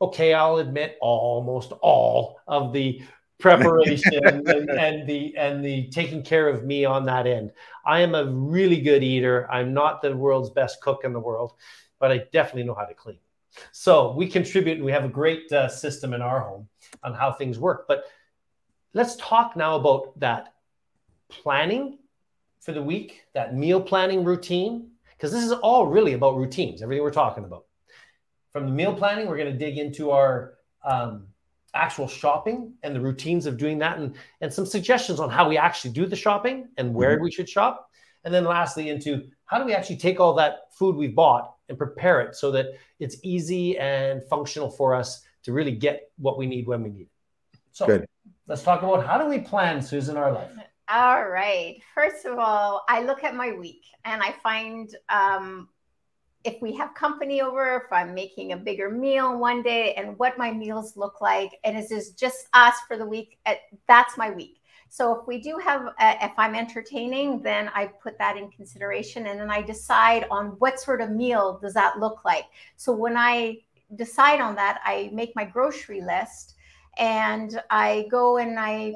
[0.02, 3.02] okay, I'll admit almost all of the
[3.40, 7.52] preparation and, and, the and the taking care of me on that end.
[7.86, 9.50] I am a really good eater.
[9.52, 11.54] I'm not the world's best cook in the world,
[12.00, 13.20] but I definitely know how to clean.
[13.72, 16.68] So we contribute, and we have a great uh, system in our home
[17.04, 17.86] on how things work.
[17.88, 18.06] But
[18.94, 20.54] let's talk now about that
[21.30, 22.00] planning
[22.60, 26.82] for the week, that meal planning routine, because this is all really about routines.
[26.82, 27.66] Everything we're talking about.
[28.52, 31.28] From the meal planning, we're going to dig into our um,
[31.76, 35.58] actual shopping and the routines of doing that and, and some suggestions on how we
[35.58, 37.24] actually do the shopping and where mm-hmm.
[37.24, 37.90] we should shop.
[38.24, 41.78] And then lastly, into how do we actually take all that food we've bought and
[41.78, 42.68] prepare it so that
[43.00, 47.04] it's easy and functional for us to really get what we need when we need
[47.04, 47.60] it.
[47.72, 48.06] So Good.
[48.48, 50.50] let's talk about how do we plan, Susan, our life?
[50.88, 51.82] All right.
[51.94, 55.70] First of all, I look at my week and I find um,
[56.46, 60.38] if we have company over, if I'm making a bigger meal one day, and what
[60.38, 63.40] my meals look like, and is this just us for the week?
[63.46, 63.56] Eh,
[63.88, 64.62] that's my week.
[64.90, 69.28] So if we do have, uh, if I'm entertaining, then I put that in consideration,
[69.28, 72.46] and then I decide on what sort of meal does that look like.
[72.78, 73.58] So when I
[73.96, 76.56] decide on that, I make my grocery list,
[76.98, 78.96] and I go and I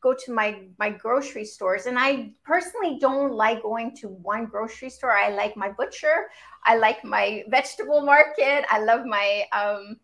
[0.00, 4.90] go to my my grocery stores and i personally don't like going to one grocery
[4.90, 5.12] store.
[5.12, 6.28] I like my butcher
[6.64, 9.96] i like my vegetable market i love my um,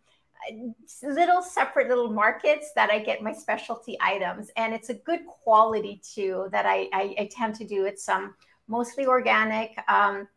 [1.03, 6.03] little separate little markets that i get my specialty items and it's a good quality
[6.15, 7.85] too that i i, I tend to do.
[7.85, 8.35] It's um
[8.69, 10.29] mostly organic um,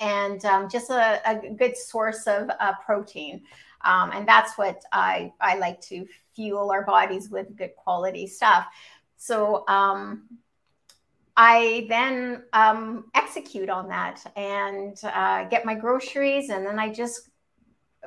[0.00, 3.42] and um, just a, a, good source of uh, protein
[3.86, 8.66] um, and that's what I, I like to fuel our bodies with good quality stuff.
[9.16, 10.28] So um,
[11.36, 16.50] I then um, execute on that and uh, get my groceries.
[16.50, 17.30] And then I just,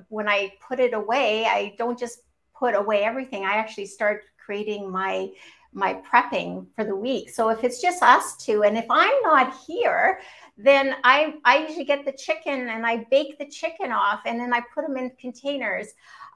[0.09, 2.19] when I put it away, I don't just
[2.55, 3.45] put away everything.
[3.45, 5.29] I actually start creating my
[5.71, 7.29] my prepping for the week.
[7.29, 10.19] So if it's just us two, and if I'm not here,
[10.57, 14.53] then I I usually get the chicken and I bake the chicken off, and then
[14.53, 15.87] I put them in containers.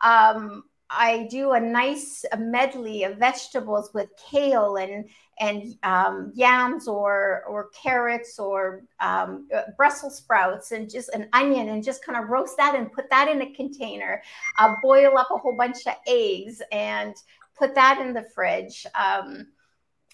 [0.01, 0.63] Um,
[0.95, 7.69] I do a nice medley of vegetables with kale and and um, yams or or
[7.69, 12.57] carrots or um, uh, Brussels sprouts and just an onion and just kind of roast
[12.57, 14.21] that and put that in a container.
[14.59, 17.15] Uh, boil up a whole bunch of eggs and
[17.57, 18.85] put that in the fridge.
[18.95, 19.47] Um,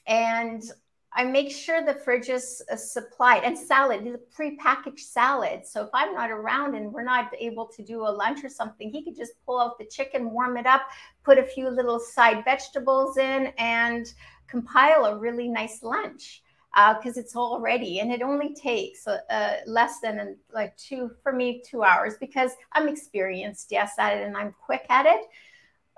[0.08, 0.64] and
[1.12, 5.66] I make sure the fridge is uh, supplied and salad, the prepackaged salad.
[5.66, 8.92] So if I'm not around and we're not able to do a lunch or something,
[8.92, 10.84] he could just pull out the chicken, warm it up,
[11.24, 14.14] put a few little side vegetables in, and
[14.48, 16.44] compile a really nice lunch
[16.76, 21.10] because uh, it's all ready and it only takes uh, uh, less than like two
[21.24, 25.22] for me two hours because i'm experienced yes at it and i'm quick at it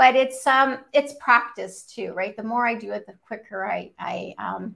[0.02, 3.92] but it's um it's practice too right the more i do it the quicker i
[4.00, 4.76] i um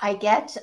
[0.00, 0.56] i get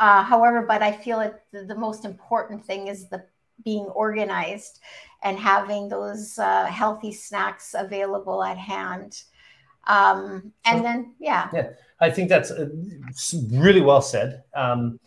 [0.00, 3.24] uh, however but i feel it the, the most important thing is the
[3.64, 4.78] being organized
[5.24, 9.22] and having those uh, healthy snacks available at hand
[9.88, 12.68] um, and so, then yeah yeah I think that's uh,
[13.50, 14.44] really well said.
[14.54, 15.00] Um,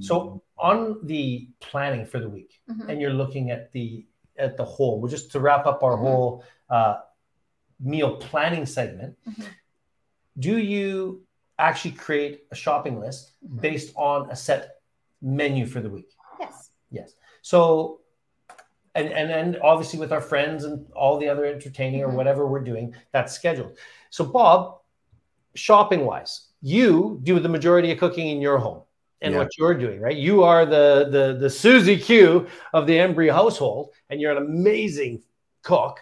[0.00, 2.90] so on the planning for the week, mm-hmm.
[2.90, 4.04] and you're looking at the
[4.36, 5.00] at the whole.
[5.00, 6.04] Well, just to wrap up our mm-hmm.
[6.04, 6.96] whole uh,
[7.82, 9.16] meal planning segment.
[9.28, 9.42] Mm-hmm.
[10.38, 11.22] Do you
[11.58, 13.58] actually create a shopping list mm-hmm.
[13.58, 14.76] based on a set
[15.20, 16.10] menu for the week?
[16.40, 16.70] Yes.
[16.90, 17.14] Yes.
[17.42, 18.00] So
[18.94, 22.10] and and and obviously with our friends and all the other entertaining mm-hmm.
[22.10, 23.78] or whatever we're doing that's scheduled
[24.10, 24.82] so bob
[25.54, 28.82] shopping wise, you do the majority of cooking in your home
[29.20, 29.40] and yeah.
[29.40, 30.16] what you're doing, right?
[30.16, 35.22] You are the the the Susie Q of the Embry household, and you're an amazing
[35.62, 36.00] cook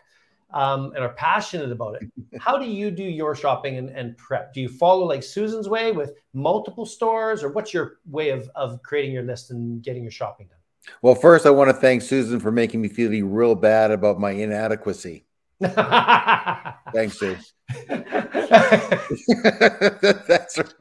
[0.52, 2.40] um, and are passionate about it.
[2.40, 4.52] How do you do your shopping and, and prep?
[4.52, 8.82] Do you follow like Susan's way with multiple stores, or what's your way of of
[8.82, 10.58] creating your list and getting your shopping done?
[11.02, 14.30] Well, first, I want to thank Susan for making me feel real bad about my
[14.30, 15.26] inadequacy.
[15.60, 17.36] Thanks, Sue.
[17.88, 18.32] That's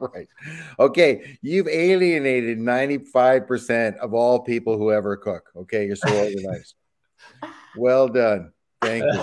[0.00, 0.28] right.
[0.78, 5.50] Okay, you've alienated 95% of all people who ever cook.
[5.54, 6.74] Okay, you're so organized.
[7.76, 8.52] well done.
[8.82, 9.22] Thank you.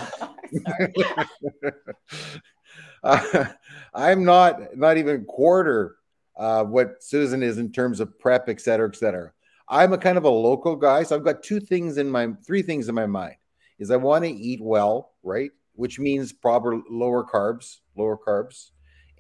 [3.04, 3.46] uh,
[3.93, 5.96] I'm not not even quarter
[6.38, 9.32] uh, what Susan is in terms of prep, et cetera, et cetera.
[9.70, 12.62] I'm a kind of a local guy, so I've got two things in my three
[12.62, 13.36] things in my mind.
[13.80, 15.52] Is I want to eat well, right?
[15.78, 18.72] which means proper lower carbs, lower carbs,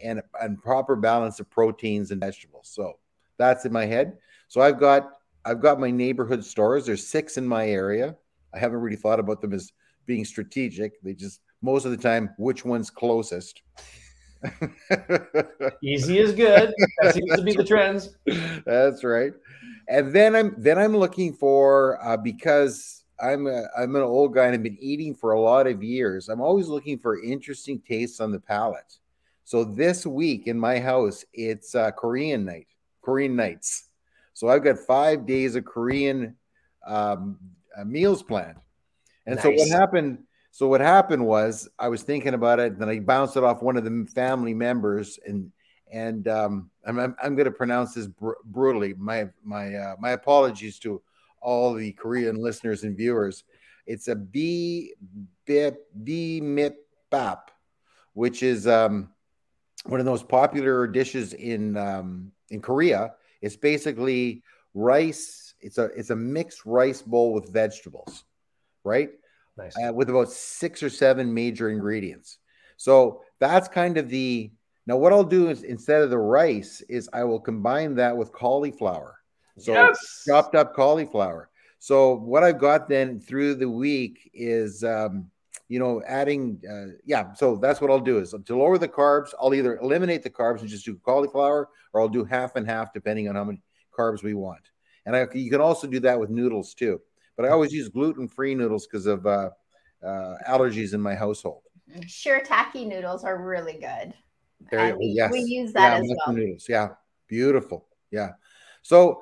[0.03, 2.69] and and proper balance of proteins and vegetables.
[2.73, 2.97] So
[3.37, 4.17] that's in my head.
[4.47, 5.09] So I've got
[5.45, 6.85] I've got my neighborhood stores.
[6.85, 8.17] There's six in my area.
[8.53, 9.71] I haven't really thought about them as
[10.07, 10.99] being strategic.
[11.03, 13.61] They just most of the time, which one's closest.
[15.83, 16.73] Easy is good.
[17.01, 18.15] That seems to be the trends.
[18.65, 19.33] That's right.
[19.87, 24.45] And then I'm then I'm looking for uh, because I'm a, I'm an old guy
[24.45, 26.29] and I've been eating for a lot of years.
[26.29, 28.97] I'm always looking for interesting tastes on the palate.
[29.43, 32.67] So this week in my house, it's uh, Korean night,
[33.01, 33.85] Korean nights.
[34.33, 36.35] So I've got five days of Korean
[36.85, 37.39] um,
[37.75, 38.57] uh, meals planned.
[39.27, 39.43] And nice.
[39.43, 40.23] so what happened?
[40.51, 43.61] So what happened was I was thinking about it, and then I bounced it off
[43.61, 45.51] one of the family members, and
[45.91, 48.95] and um, I'm I'm, I'm going to pronounce this br- brutally.
[48.95, 51.01] My my uh, my apologies to
[51.41, 53.43] all the Korean listeners and viewers.
[53.85, 54.93] It's a B
[55.45, 57.51] bip B mip bap,
[58.13, 59.09] which is um,
[59.85, 63.13] one of those popular dishes in um, in Korea.
[63.41, 65.53] It's basically rice.
[65.59, 68.23] It's a it's a mixed rice bowl with vegetables,
[68.83, 69.09] right?
[69.57, 69.75] Nice.
[69.77, 72.37] Uh, with about six or seven major ingredients.
[72.77, 74.51] So that's kind of the
[74.85, 74.97] now.
[74.97, 79.17] What I'll do is instead of the rice is I will combine that with cauliflower
[79.57, 80.23] so yes.
[80.27, 81.49] chopped up cauliflower.
[81.79, 85.29] So what I've got then through the week is, um,
[85.67, 87.33] you know, adding, uh, yeah.
[87.33, 89.29] So that's what I'll do is to lower the carbs.
[89.39, 92.93] I'll either eliminate the carbs and just do cauliflower, or I'll do half and half
[92.93, 93.61] depending on how many
[93.97, 94.69] carbs we want.
[95.05, 97.01] And I, you can also do that with noodles too.
[97.37, 99.51] But I always use gluten-free noodles because of uh,
[100.03, 101.61] uh, allergies in my household.
[101.99, 104.13] Shirataki noodles are really good.
[104.71, 105.31] There, we, yes.
[105.31, 106.35] we use that yeah, as well.
[106.35, 106.65] Noodles.
[106.67, 106.89] Yeah,
[107.29, 107.85] beautiful.
[108.11, 108.31] Yeah.
[108.81, 109.21] So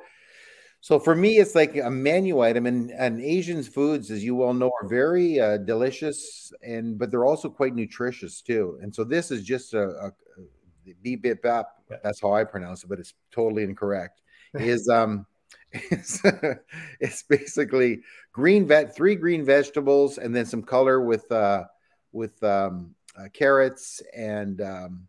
[0.85, 4.53] so for me, it's like a menu item, and, and Asian foods, as you well
[4.53, 8.77] know, are very uh, delicious, and but they're also quite nutritious too.
[8.83, 10.11] And so this is just a, a,
[11.03, 11.69] a bip bap.
[12.03, 14.21] That's how I pronounce it, but it's totally incorrect.
[14.53, 15.25] Is um,
[15.71, 16.21] it's,
[16.99, 21.63] it's basically green vet, three green vegetables, and then some color with uh,
[22.11, 25.07] with um, uh, carrots and um,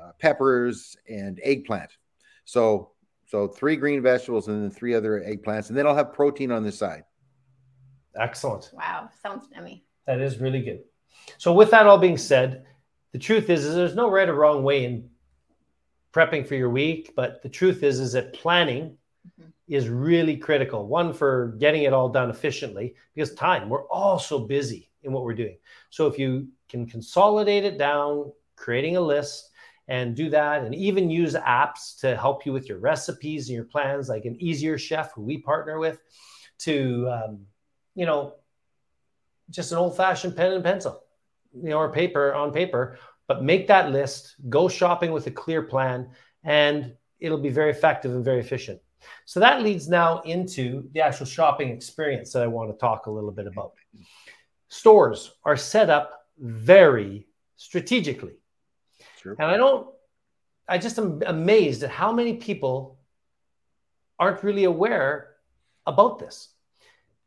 [0.00, 1.90] uh, peppers and eggplant.
[2.44, 2.90] So
[3.26, 6.62] so three green vegetables and then three other eggplants, and then I'll have protein on
[6.62, 7.04] the side.
[8.16, 8.70] Excellent.
[8.72, 9.84] Wow, sounds yummy.
[10.06, 10.80] That is really good.
[11.38, 12.66] So with that all being said,
[13.12, 15.08] the truth is, is there's no right or wrong way in
[16.12, 18.96] prepping for your week, but the truth is is that planning
[19.40, 19.50] mm-hmm.
[19.68, 20.86] Is really critical.
[20.86, 25.24] One for getting it all done efficiently because time, we're all so busy in what
[25.24, 25.58] we're doing.
[25.90, 29.50] So if you can consolidate it down, creating a list
[29.88, 33.64] and do that and even use apps to help you with your recipes and your
[33.64, 35.98] plans like an easier chef who we partner with
[36.58, 37.40] to um,
[37.94, 38.34] you know
[39.50, 41.02] just an old fashioned pen and pencil
[41.52, 45.62] you know or paper on paper but make that list go shopping with a clear
[45.62, 46.08] plan
[46.44, 48.80] and it'll be very effective and very efficient
[49.24, 53.10] so that leads now into the actual shopping experience that i want to talk a
[53.10, 53.72] little bit about
[54.68, 57.26] stores are set up very
[57.56, 58.34] strategically
[59.24, 59.36] True.
[59.38, 59.88] And I don't,
[60.68, 62.98] I just am amazed at how many people
[64.18, 65.30] aren't really aware
[65.86, 66.50] about this.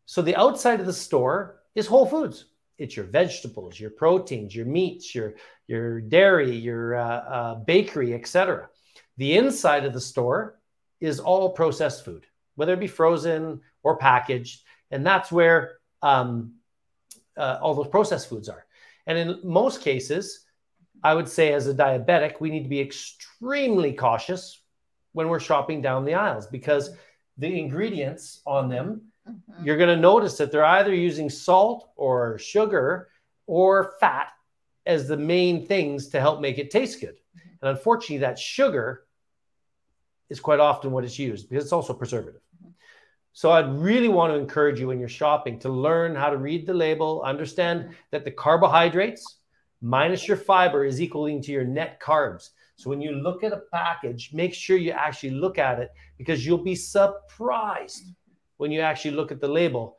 [0.05, 2.45] So the outside of the store is Whole Foods.
[2.77, 5.33] It's your vegetables, your proteins, your meats, your
[5.65, 8.69] your dairy, your uh, uh, bakery, etc.
[9.17, 10.56] The inside of the store
[10.99, 12.25] is all processed food,
[12.55, 16.53] whether it be frozen or packaged, and that's where um,
[17.37, 18.65] uh, all those processed foods are.
[19.05, 20.45] And in most cases,
[21.03, 24.61] I would say, as a diabetic, we need to be extremely cautious
[25.13, 26.91] when we're shopping down the aisles because
[27.37, 29.65] the ingredients on them, mm-hmm.
[29.65, 33.09] you're going to notice that they're either using salt or sugar
[33.45, 34.31] or fat
[34.85, 37.15] as the main things to help make it taste good.
[37.15, 37.49] Mm-hmm.
[37.61, 39.06] And unfortunately, that sugar
[40.29, 42.41] is quite often what is used because it's also preservative.
[43.33, 46.65] So I'd really want to encourage you when you're shopping to learn how to read
[46.65, 49.37] the label, understand that the carbohydrates
[49.81, 52.49] minus your fiber is equaling to your net carbs.
[52.77, 56.45] So when you look at a package, make sure you actually look at it because
[56.45, 58.05] you'll be surprised
[58.57, 59.97] when you actually look at the label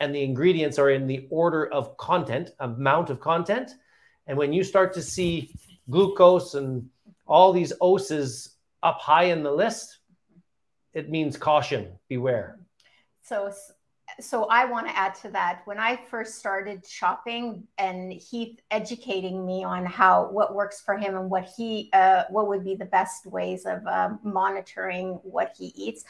[0.00, 3.70] and the ingredients are in the order of content, amount of content.
[4.26, 5.54] And when you start to see
[5.88, 6.88] glucose and
[7.26, 9.98] all these oses up high in the list,
[10.92, 12.58] it means caution, beware.
[13.22, 13.52] So
[14.20, 15.62] so I want to add to that.
[15.64, 21.16] When I first started shopping, and Heath educating me on how what works for him
[21.16, 25.66] and what he uh, what would be the best ways of uh, monitoring what he
[25.74, 26.04] eats,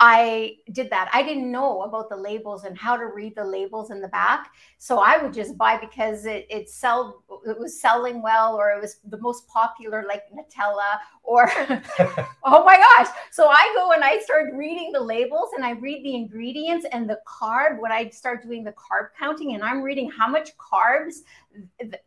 [0.00, 1.10] I did that.
[1.12, 4.50] I didn't know about the labels and how to read the labels in the back.
[4.78, 8.80] So I would just buy because it it sell it was selling well or it
[8.80, 11.50] was the most popular like Nutella or
[12.44, 13.12] oh my gosh.
[13.30, 17.08] So I go and I start reading the labels and I read the ingredients and
[17.08, 21.16] the carb when I start doing the carb counting and I'm reading how much carbs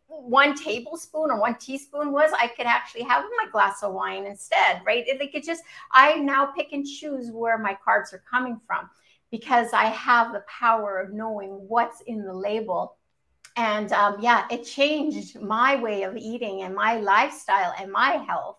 [0.08, 4.80] one tablespoon or one teaspoon was, I could actually have my glass of wine instead,
[4.84, 5.04] right?
[5.06, 5.62] It, could just,
[5.92, 8.88] I now pick and choose where my carbs are coming from
[9.30, 12.96] because I have the power of knowing what's in the label.
[13.56, 18.58] And um, yeah, it changed my way of eating and my lifestyle and my health.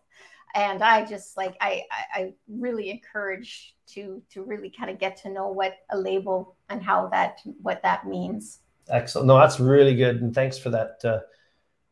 [0.56, 1.84] And I just like I,
[2.14, 6.82] I really encourage to to really kind of get to know what a label and
[6.82, 8.60] how that what that means.
[8.90, 9.28] Excellent.
[9.28, 11.20] No, that's really good, and thanks for that uh,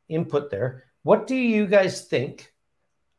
[0.09, 0.85] input there.
[1.03, 2.53] What do you guys think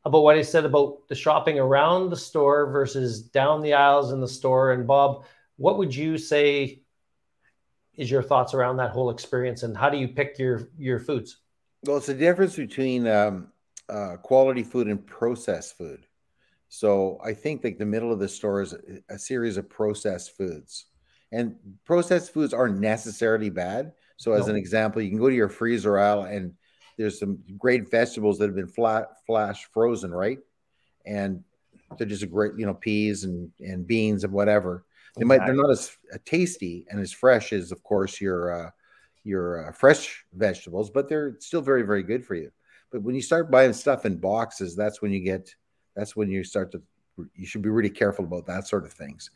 [0.05, 4.21] about what I said about the shopping around the store versus down the aisles in
[4.21, 4.73] the store?
[4.73, 5.25] And Bob,
[5.57, 6.83] what would you say
[7.97, 11.39] is your thoughts around that whole experience, and how do you pick your your foods?
[11.85, 13.49] Well, it's the difference between um,
[13.89, 16.07] uh, quality food and processed food.
[16.69, 18.75] So I think like the middle of the store is
[19.09, 20.87] a series of processed foods.
[21.33, 23.93] And processed foods aren't necessarily bad.
[24.17, 24.53] So, as no.
[24.53, 26.55] an example, you can go to your freezer aisle and
[26.97, 30.39] there's some great vegetables that have been flat, flash frozen, right?
[31.05, 31.45] And
[31.99, 34.85] they're just a great, you know, peas and, and beans and whatever.
[35.17, 38.71] They might they're not as uh, tasty and as fresh as, of course, your uh,
[39.25, 42.51] your uh, fresh vegetables, but they're still very very good for you.
[42.91, 45.55] But when you start buying stuff in boxes, that's when you get
[45.95, 46.83] that's when you start to
[47.35, 49.31] you should be really careful about that sort of things.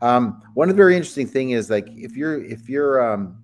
[0.00, 3.42] Um, one of the very interesting thing is like if you're if you're um,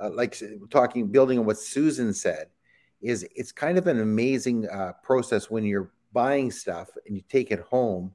[0.00, 0.40] uh, like
[0.70, 2.48] talking building on what Susan said,
[3.00, 7.50] is it's kind of an amazing uh, process when you're buying stuff and you take
[7.50, 8.14] it home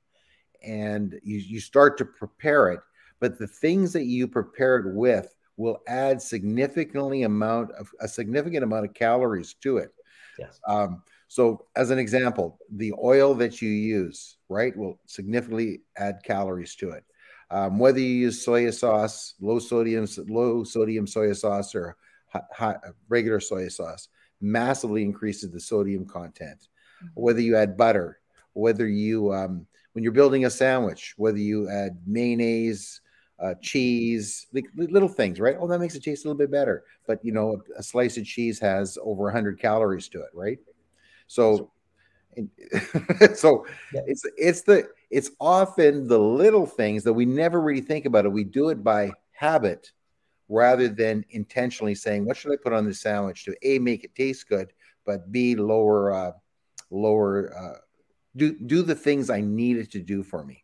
[0.64, 2.80] and you, you start to prepare it
[3.20, 8.86] but the things that you prepared with will add significantly amount of a significant amount
[8.86, 9.94] of calories to it
[10.38, 10.60] yes.
[10.68, 16.76] Um, so as an example the oil that you use right will significantly add calories
[16.76, 17.04] to it
[17.52, 21.98] um, whether you use soy sauce, low sodium, low sodium soy sauce, or
[22.28, 22.76] high, high,
[23.08, 24.08] regular soy sauce,
[24.40, 26.68] massively increases the sodium content.
[27.04, 27.22] Mm-hmm.
[27.22, 28.20] Whether you add butter,
[28.54, 33.02] whether you um, when you're building a sandwich, whether you add mayonnaise,
[33.42, 35.58] uh, cheese, like little things, right?
[35.60, 36.84] Oh, that makes it taste a little bit better.
[37.08, 40.60] But you know, a, a slice of cheese has over 100 calories to it, right?
[41.28, 41.72] So,
[43.36, 44.02] so yeah.
[44.06, 48.30] it's it's the it's often the little things that we never really think about it.
[48.30, 49.92] We do it by habit
[50.48, 54.16] rather than intentionally saying, "What should I put on this sandwich to a make it
[54.16, 54.74] taste good,
[55.06, 56.32] but b lower uh,
[56.92, 57.78] lower, uh,
[58.36, 60.64] do do the things I need it to do for me.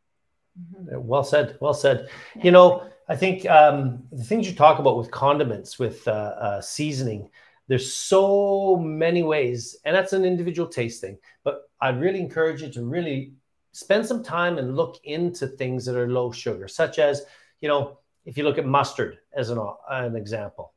[0.56, 1.58] Well said.
[1.60, 2.10] Well said.
[2.42, 6.62] You know, I think um, the things you talk about with condiments, with uh, uh,
[6.62, 7.30] seasoning,
[7.68, 11.18] there's so many ways, and that's an individual taste thing.
[11.44, 13.34] But I'd really encourage you to really
[13.72, 17.24] spend some time and look into things that are low sugar, such as,
[17.60, 20.74] you know, if you look at mustard as an, an example,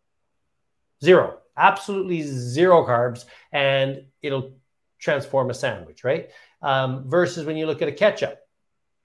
[1.03, 4.53] zero, absolutely zero carbs, and it'll
[4.99, 6.31] transform a sandwich, right?
[6.61, 8.41] Um, versus when you look at a ketchup,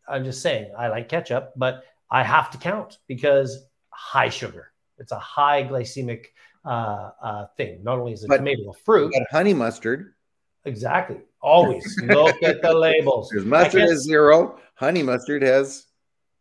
[0.07, 4.71] I'm just saying, I like ketchup, but I have to count because high sugar.
[4.97, 6.25] It's a high glycemic
[6.65, 7.83] uh, uh, thing.
[7.83, 10.13] Not only is it but, tomato a fruit, but honey mustard.
[10.65, 11.17] Exactly.
[11.41, 13.29] Always look at the labels.
[13.29, 15.87] Because mustard has zero, honey mustard has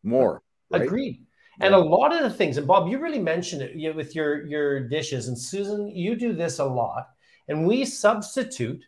[0.03, 0.43] more.
[0.71, 0.83] Right?
[0.83, 1.27] Agreed.
[1.61, 4.81] And a lot of the things, and Bob, you really mentioned it with your your
[4.89, 7.09] dishes, and Susan, you do this a lot,
[7.47, 8.85] and we substitute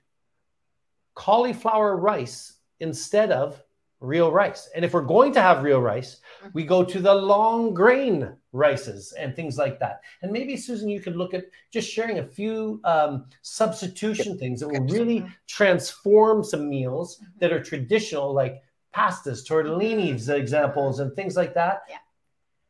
[1.14, 3.62] cauliflower rice instead of
[4.05, 4.68] real rice.
[4.74, 6.20] And if we're going to have real rice,
[6.52, 6.68] we mm-hmm.
[6.68, 10.00] go to the long grain rices and things like that.
[10.22, 14.68] And maybe Susan, you could look at just sharing a few um, substitution things that
[14.68, 15.32] will really mm-hmm.
[15.48, 17.38] transform some meals mm-hmm.
[17.40, 18.62] that are traditional, like
[18.94, 21.82] pastas, tortellinis, examples, and things like that.
[21.88, 21.96] Yeah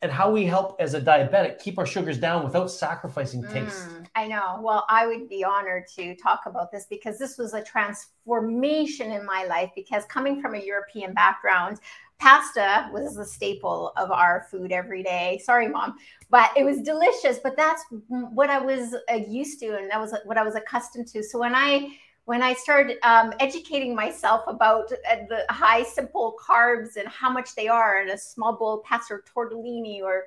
[0.05, 3.89] and how we help as a diabetic keep our sugars down without sacrificing taste.
[3.89, 4.61] Mm, I know.
[4.61, 9.25] Well, I would be honored to talk about this because this was a transformation in
[9.25, 9.71] my life.
[9.75, 11.81] Because coming from a European background,
[12.19, 15.41] pasta was the staple of our food every day.
[15.43, 15.97] Sorry, mom,
[16.29, 17.39] but it was delicious.
[17.43, 21.07] But that's what I was uh, used to, and that was what I was accustomed
[21.09, 21.23] to.
[21.23, 21.97] So when I
[22.27, 27.55] when I started um, educating myself about uh, the high simple carbs and how much
[27.55, 30.25] they are in a small bowl of pasta or tortellini or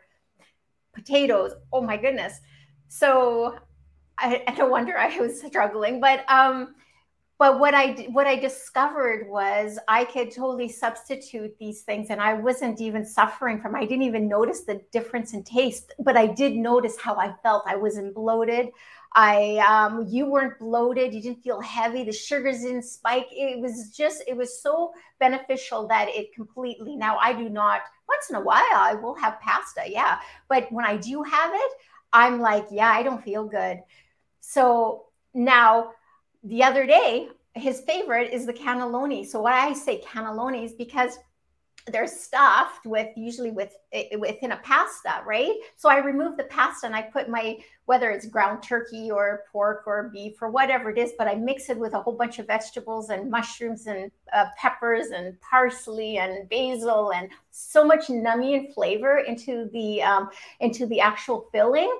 [0.93, 2.39] potatoes, oh my goodness.
[2.87, 3.57] So
[4.17, 6.75] I, I no wonder I was struggling, but um,
[7.39, 12.33] but what I what I discovered was I could totally substitute these things, and I
[12.33, 13.75] wasn't even suffering from.
[13.75, 17.63] I didn't even notice the difference in taste, but I did notice how I felt.
[17.67, 18.69] I wasn't bloated.
[19.13, 23.27] I um, you weren't bloated, you didn't feel heavy, the sugars didn't spike.
[23.31, 26.95] It was just it was so beneficial that it completely.
[26.95, 27.81] Now I do not.
[28.07, 31.71] Once in a while, I will have pasta, yeah, but when I do have it,
[32.13, 33.81] I'm like, yeah, I don't feel good.
[34.39, 35.91] So now
[36.43, 39.25] the other day, his favorite is the cannelloni.
[39.25, 41.17] So why I say cannelloni is because
[41.91, 43.73] they're stuffed with usually with
[44.17, 45.53] within a pasta, right?
[45.75, 49.83] So I remove the pasta and I put my whether it's ground turkey or pork
[49.87, 52.47] or beef or whatever it is, but I mix it with a whole bunch of
[52.47, 58.73] vegetables and mushrooms and uh, peppers and parsley and basil and so much nummy and
[58.73, 60.29] flavor into the um,
[60.59, 61.93] into the actual filling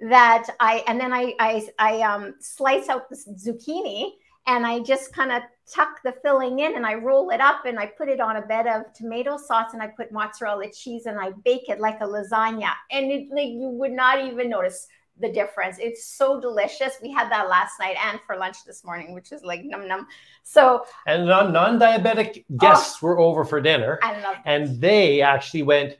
[0.00, 4.12] that I and then I I, I um, slice out the zucchini
[4.46, 7.78] and I just kind of tuck the filling in and I roll it up and
[7.78, 11.18] I put it on a bed of tomato sauce and I put mozzarella cheese and
[11.18, 12.70] I bake it like a lasagna.
[12.90, 14.86] And it, like you would not even notice
[15.20, 15.78] the difference.
[15.78, 16.94] It's so delicious.
[17.00, 20.06] We had that last night and for lunch this morning, which is like num num.
[20.42, 22.56] So and non diabetic oh.
[22.56, 23.98] guests oh, were over for dinner.
[24.44, 25.96] and they actually went.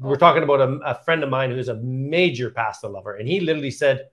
[0.00, 3.40] We're talking about a, a friend of mine who's a major pasta lover, and he
[3.40, 4.06] literally said,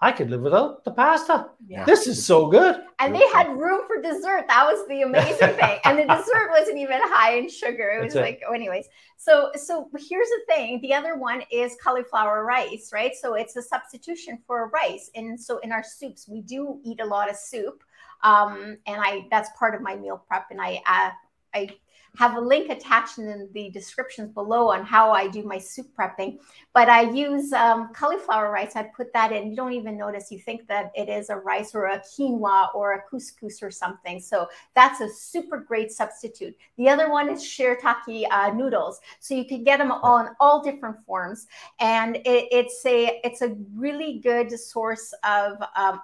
[0.00, 1.50] I could live without the pasta.
[1.66, 1.84] Yeah.
[1.84, 2.76] This is so good.
[2.98, 4.44] And they had room for dessert.
[4.48, 5.78] That was the amazing thing.
[5.84, 7.90] And the dessert wasn't even high in sugar.
[7.90, 8.46] It was That's like, it.
[8.48, 8.86] oh, anyways.
[9.16, 10.80] So, so here's the thing.
[10.82, 13.12] The other one is cauliflower rice, right?
[13.14, 15.10] So it's a substitution for rice.
[15.14, 17.82] And so in our soups, we do eat a lot of soup.
[18.22, 20.46] Um, and I that's part of my meal prep.
[20.50, 21.10] And I uh,
[21.54, 21.68] I
[22.16, 26.38] have a link attached in the descriptions below on how I do my soup prepping.
[26.72, 28.76] But I use um, cauliflower rice.
[28.76, 29.50] I put that in.
[29.50, 30.30] You don't even notice.
[30.30, 34.20] You think that it is a rice or a quinoa or a couscous or something.
[34.20, 36.56] So that's a super great substitute.
[36.76, 39.00] The other one is shirataki uh, noodles.
[39.20, 41.46] So you can get them all in all different forms,
[41.80, 46.00] and it, it's a it's a really good source of um,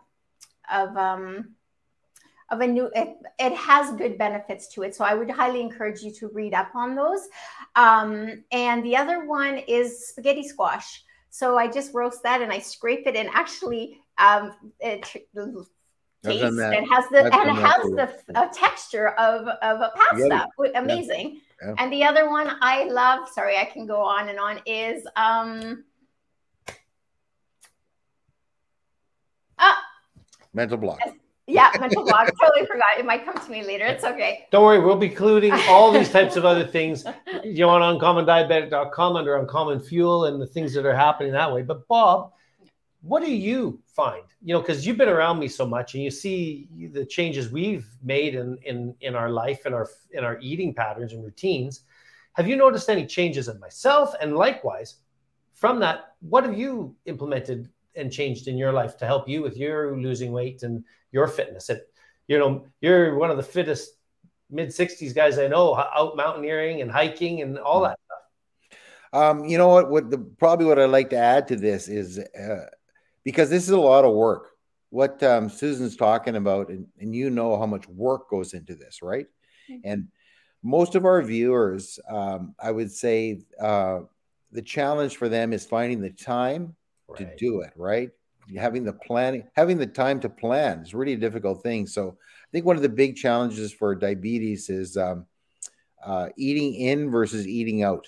[0.72, 1.54] of um,
[2.50, 4.94] of a new it, it has good benefits to it.
[4.94, 7.28] So i would highly encourage you to read up on those.
[7.76, 11.04] Um, and the other one is spaghetti squash.
[11.30, 16.84] So i just roast that and i scrape it and actually um, it taste it
[16.84, 17.82] has the and it has
[18.28, 20.46] the texture of of a pasta.
[20.74, 21.68] Amazing yeah.
[21.68, 21.74] Yeah.
[21.78, 25.84] and the other one i love sorry i can go on and on is um
[29.58, 29.78] ah,
[30.52, 31.00] mental block
[31.50, 32.30] yeah, mental block.
[32.40, 32.98] totally forgot.
[32.98, 33.84] It might come to me later.
[33.84, 34.46] It's okay.
[34.50, 37.04] Don't worry, we'll be including all these types of other things.
[37.44, 41.62] You want on uncommondiabetic.com under uncommon fuel and the things that are happening that way.
[41.62, 42.32] But Bob,
[43.02, 44.24] what do you find?
[44.42, 47.86] You know, because you've been around me so much, and you see the changes we've
[48.02, 51.80] made in in in our life and our in our eating patterns and routines.
[52.34, 54.14] Have you noticed any changes in myself?
[54.20, 54.96] And likewise,
[55.54, 59.56] from that, what have you implemented and changed in your life to help you with
[59.56, 61.68] your losing weight and your fitness?
[61.68, 61.80] And
[62.28, 63.90] you know, you're one of the fittest
[64.50, 68.18] mid 60s guys I know out mountaineering and hiking and all that stuff.
[69.12, 69.90] Um, you know what?
[69.90, 72.66] What the probably what I'd like to add to this is uh,
[73.24, 74.50] because this is a lot of work.
[74.90, 79.02] What um, Susan's talking about, and, and you know how much work goes into this,
[79.02, 79.26] right?
[79.70, 79.80] Mm-hmm.
[79.84, 80.08] And
[80.62, 84.00] most of our viewers, um, I would say, uh,
[84.52, 86.74] the challenge for them is finding the time
[87.10, 87.18] right.
[87.18, 88.10] to do it, right?
[88.56, 91.86] Having the planning, having the time to plan is really a difficult thing.
[91.86, 95.26] So I think one of the big challenges for diabetes is um,
[96.04, 98.06] uh, eating in versus eating out.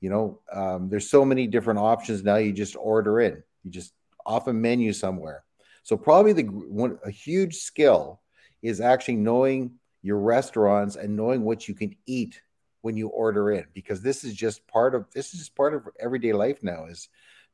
[0.00, 2.36] You know, um, there's so many different options now.
[2.36, 3.42] You just order in.
[3.62, 3.92] You just
[4.26, 5.44] off a menu somewhere.
[5.84, 8.20] So probably the one a huge skill
[8.62, 12.40] is actually knowing your restaurants and knowing what you can eat
[12.82, 15.88] when you order in because this is just part of this is just part of
[16.00, 17.08] everyday life now is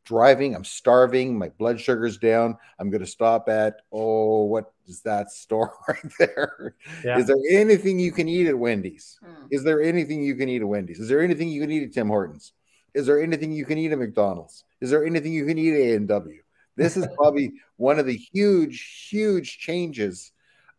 [0.04, 5.02] driving i'm starving my blood sugar's down i'm going to stop at oh what is
[5.02, 6.74] that store right there
[7.04, 7.18] yeah.
[7.18, 9.46] is there anything you can eat at wendy's hmm.
[9.50, 11.92] is there anything you can eat at wendy's is there anything you can eat at
[11.92, 12.52] tim hortons
[12.94, 16.00] is there anything you can eat at mcdonald's is there anything you can eat at
[16.00, 16.38] a&w
[16.78, 20.32] this is probably one of the huge, huge changes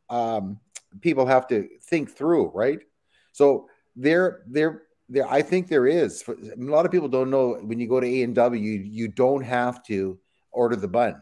[0.09, 0.59] um,
[1.01, 2.79] people have to think through, right?
[3.31, 5.29] So there, there, there.
[5.29, 6.23] I think there is.
[6.27, 9.43] A lot of people don't know when you go to A and W, you don't
[9.43, 10.19] have to
[10.51, 11.21] order the bun.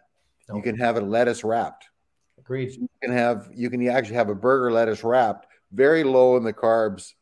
[0.54, 1.90] You can have it lettuce wrapped.
[2.38, 2.74] Agreed.
[2.76, 6.54] you can have you can actually have a burger lettuce wrapped, very low in the
[6.54, 7.14] carbs,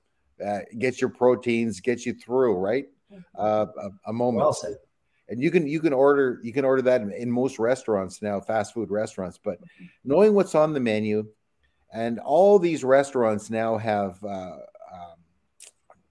[0.46, 2.86] uh, gets your proteins, gets you through right.
[3.12, 3.22] Mm-hmm.
[3.38, 4.44] Uh, a, a, moment.
[4.44, 4.76] Well said
[5.28, 8.40] and you can you can order you can order that in, in, most restaurants now
[8.40, 9.86] fast food restaurants but mm-hmm.
[10.04, 11.26] knowing what's on the menu
[11.94, 14.58] and all these restaurants now have uh,
[14.94, 15.16] um,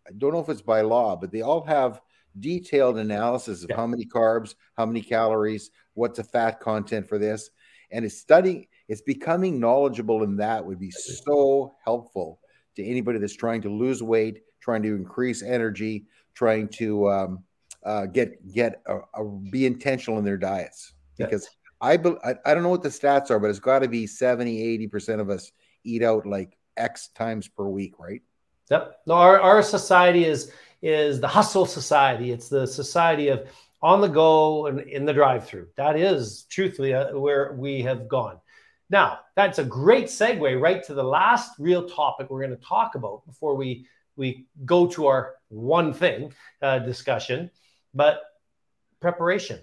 [0.07, 2.01] i don't know if it's by law but they all have
[2.41, 3.77] detailed analysis of yeah.
[3.77, 7.51] how many carbs how many calories what's the fat content for this
[7.91, 12.41] and it's studying it's becoming knowledgeable in that would be so helpful
[12.77, 17.45] to anybody that's trying to lose weight trying to increase energy trying to um,
[17.85, 21.49] uh, get get a, a, be intentional in their diets because.
[21.81, 21.95] I,
[22.25, 24.87] I I don't know what the stats are, but it's got to be 70, 80
[24.87, 25.53] percent of us
[25.85, 28.23] eat out like X times per week, right?
[28.71, 29.01] Yep.
[29.07, 30.53] No, our, our society is
[30.83, 32.31] is the hustle society.
[32.31, 33.49] It's the society of
[33.83, 35.69] on the go and in the drive through.
[35.77, 38.39] That is truthfully uh, where we have gone.
[38.91, 42.95] Now, that's a great segue right to the last real topic we're going to talk
[42.95, 43.87] about before we
[44.17, 47.51] we go to our one thing uh, discussion
[47.95, 48.23] but
[49.01, 49.61] preparation.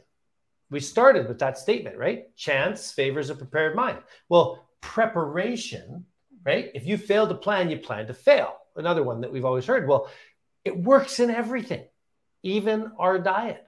[0.69, 2.35] We started with that statement, right?
[2.37, 3.99] Chance favors a prepared mind.
[4.29, 6.05] Well, preparation,
[6.45, 6.71] right?
[6.73, 8.55] If you fail to plan, you plan to fail.
[8.75, 9.87] Another one that we've always heard.
[9.87, 10.09] Well,
[10.63, 11.85] it works in everything,
[12.43, 13.67] even our diet.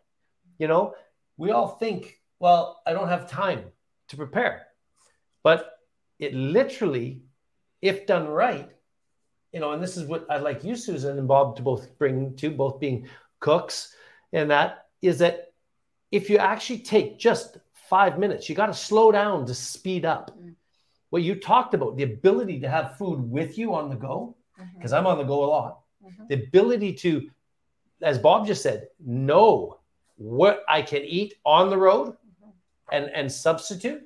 [0.59, 0.95] You know,
[1.37, 3.65] we all think, well, I don't have time
[4.09, 4.67] to prepare.
[5.43, 5.69] But
[6.19, 7.23] it literally,
[7.81, 8.69] if done right,
[9.51, 12.35] you know, and this is what I'd like you, Susan and Bob, to both bring
[12.37, 13.07] to, both being
[13.39, 13.93] cooks
[14.33, 15.53] and that is that
[16.11, 20.31] if you actually take just five minutes, you got to slow down to speed up.
[20.31, 20.49] Mm-hmm.
[21.11, 24.35] What you talked about, the ability to have food with you on the go,
[24.75, 24.99] because mm-hmm.
[24.99, 26.23] I'm on the go a lot, mm-hmm.
[26.29, 27.29] the ability to,
[28.01, 29.79] as Bob just said, know
[30.15, 32.49] what I can eat on the road mm-hmm.
[32.91, 34.03] and, and substitute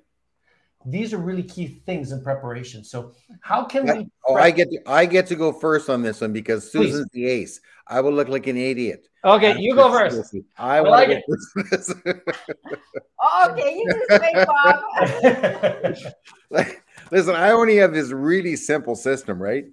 [0.87, 2.83] these are really key things in preparation.
[2.83, 4.07] So how can we?
[4.25, 7.25] Oh, I get to, I get to go first on this one because Susan's Please.
[7.25, 7.59] the ace.
[7.87, 9.07] I will look like an idiot.
[9.23, 10.35] Okay, you go first.
[10.57, 11.23] I, I like it.
[13.49, 14.79] okay, you just make Bob.
[17.11, 19.65] Listen, I only have this really simple system, right?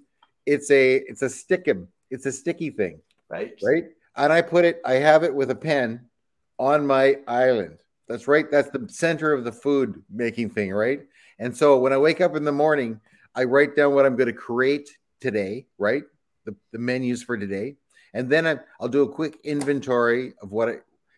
[0.45, 1.87] It's a it's a stickum.
[2.09, 3.53] It's a sticky thing, right?
[3.63, 3.85] Right,
[4.15, 4.81] and I put it.
[4.85, 6.05] I have it with a pen
[6.57, 7.77] on my island
[8.07, 8.49] that's right.
[8.49, 11.01] That's the center of the food making thing, right?
[11.39, 12.99] And so when I wake up in the morning,
[13.33, 14.89] I write down what I'm going to create
[15.19, 16.03] today, right?
[16.45, 17.75] The, the menus for today.
[18.13, 20.75] And then I, will do a quick inventory of what I,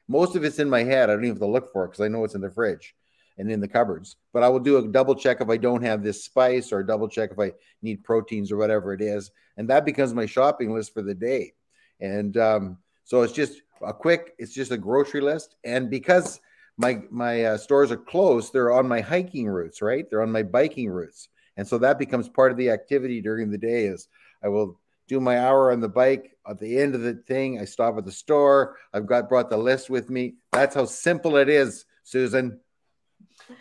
[0.08, 1.10] most of it's in my head.
[1.10, 2.96] I don't even have to look for it because I know it's in the fridge
[3.38, 4.16] and in the cupboards.
[4.34, 7.08] But I will do a double check if I don't have this spice or double
[7.08, 9.32] check if I need proteins or whatever it is.
[9.58, 11.54] And that becomes my shopping list for the day.
[12.00, 15.56] And um, so it's just a quick, it's just a grocery list.
[15.64, 16.40] And because
[16.78, 20.44] my my uh, stores are close they're on my hiking routes right they're on my
[20.44, 24.08] biking routes and so that becomes part of the activity during the day is
[24.44, 27.66] i will do my hour on the bike at the end of the thing i
[27.66, 31.50] stop at the store i've got brought the list with me that's how simple it
[31.50, 32.60] is susan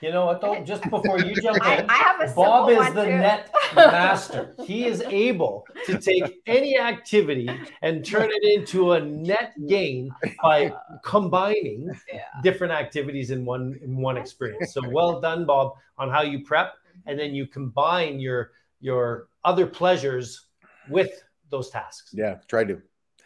[0.01, 0.63] You know what though?
[0.65, 3.11] Just before you jump in, I have a Bob is the too.
[3.19, 4.55] net master.
[4.65, 7.49] He is able to take any activity
[7.83, 10.11] and turn it into a net gain
[10.43, 10.73] by
[11.05, 12.21] combining Yeah.
[12.43, 14.73] different activities in one in one experience.
[14.73, 16.75] So well done, Bob, on how you prep
[17.07, 20.47] and then you combine your your other pleasures
[20.89, 21.11] with
[21.51, 22.13] those tasks.
[22.13, 22.81] Yeah, try to.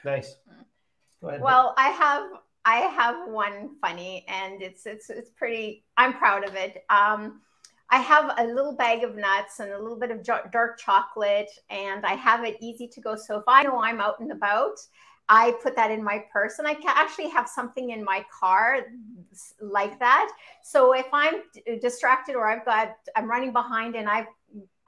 [0.04, 0.36] Nice.
[1.20, 1.40] Go ahead.
[1.42, 2.22] Well, I have
[2.64, 5.84] I have one funny, and it's it's it's pretty.
[5.96, 6.84] I'm proud of it.
[6.90, 7.40] Um,
[7.90, 12.04] I have a little bag of nuts and a little bit of dark chocolate, and
[12.06, 13.16] I have it easy to go.
[13.16, 14.76] So if I know I'm out and about,
[15.28, 18.86] I put that in my purse, and I can actually have something in my car
[19.60, 20.30] like that.
[20.62, 21.42] So if I'm
[21.80, 24.26] distracted or I've got I'm running behind and I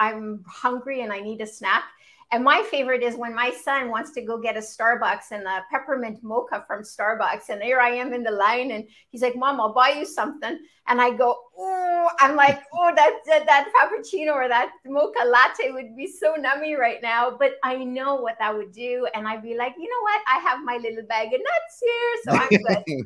[0.03, 1.85] I'm hungry and I need a snack.
[2.33, 5.63] And my favorite is when my son wants to go get a Starbucks and a
[5.71, 7.51] peppermint mocha from Starbucks.
[7.51, 10.59] And there I am in the line, and he's like, Mom, I'll buy you something.
[10.89, 15.73] And I go, Oh, I'm like, Oh, that, that, that frappuccino or that mocha latte
[15.73, 17.37] would be so nummy right now.
[17.39, 19.07] But I know what that would do.
[19.15, 20.23] And I'd be like, You know what?
[20.27, 22.15] I have my little bag of nuts here.
[22.25, 22.49] So I'm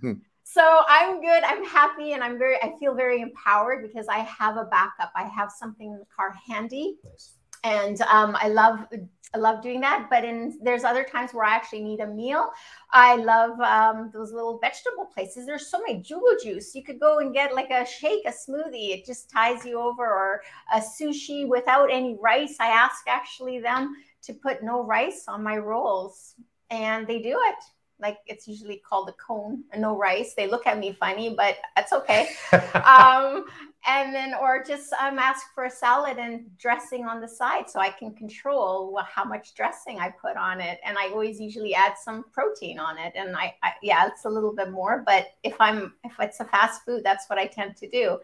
[0.03, 0.21] good.
[0.57, 1.43] So I'm good.
[1.45, 2.57] I'm happy, and I'm very.
[2.63, 5.13] I feel very empowered because I have a backup.
[5.15, 7.35] I have something in the car handy, Nice.
[7.63, 8.87] and um, I love.
[9.35, 10.07] I love doing that.
[10.09, 12.49] But in there's other times where I actually need a meal.
[12.91, 15.45] I love um, those little vegetable places.
[15.45, 16.75] There's so many Jugo Juice.
[16.75, 18.95] You could go and get like a shake, a smoothie.
[18.95, 20.41] It just ties you over, or
[20.73, 22.57] a sushi without any rice.
[22.61, 26.35] I ask actually them to put no rice on my rolls,
[26.71, 27.63] and they do it
[28.01, 30.35] like it's usually called a cone and no rice.
[30.35, 32.29] They look at me funny but that's okay.
[32.75, 33.47] Um,
[33.87, 37.79] and then or just um, ask for a salad and dressing on the side so
[37.79, 40.79] i can control how much dressing i put on it.
[40.85, 43.13] And i always usually add some protein on it.
[43.17, 46.45] And I, I yeah it's a little bit more but if i'm if it's a
[46.45, 48.19] fast food that's what i tend to do.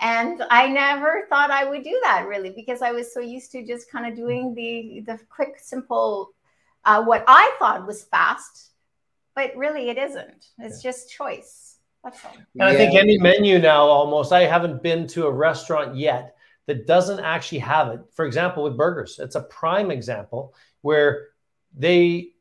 [0.00, 3.64] And i never thought i would do that really because i was so used to
[3.64, 6.32] just kind of doing the the quick simple
[6.84, 8.73] uh, what i thought was fast
[9.34, 11.74] but really it isn't it's just choice
[12.04, 15.96] that's all And I think any menu now almost, I haven't been to a restaurant
[15.96, 18.00] yet that doesn't actually have it.
[18.12, 21.28] For example, with burgers, it's a prime example where
[21.74, 22.32] they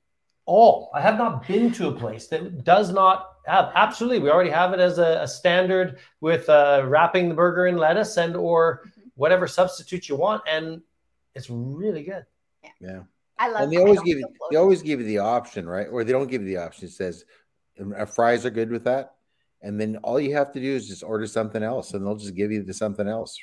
[0.45, 4.49] all, I have not been to a place that does not have, absolutely, we already
[4.49, 8.91] have it as a, a standard with uh, wrapping the burger in lettuce and or
[9.15, 10.43] whatever substitute you want.
[10.45, 10.81] And
[11.35, 12.25] it's really good.
[12.81, 13.03] Yeah.
[13.43, 15.87] I love and they always give you, they always give you the option, right?
[15.91, 16.87] Or they don't give you the option.
[16.87, 17.25] It says
[17.97, 19.15] uh, fries are good with that.
[19.61, 22.35] And then all you have to do is just order something else and they'll just
[22.35, 23.37] give you the something else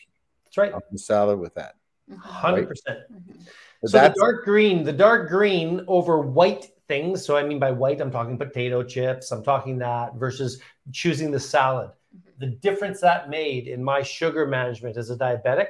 [0.44, 0.72] That's right.
[0.72, 1.74] on the salad with that.
[2.10, 2.98] Mhm, 100%.
[3.10, 3.48] mhm.
[3.86, 7.24] So the dark green, the dark green over white things.
[7.24, 9.32] So I mean by white, I'm talking potato chips.
[9.32, 10.60] I'm talking that versus
[10.92, 11.90] choosing the salad.
[12.38, 15.68] The difference that made in my sugar management as a diabetic,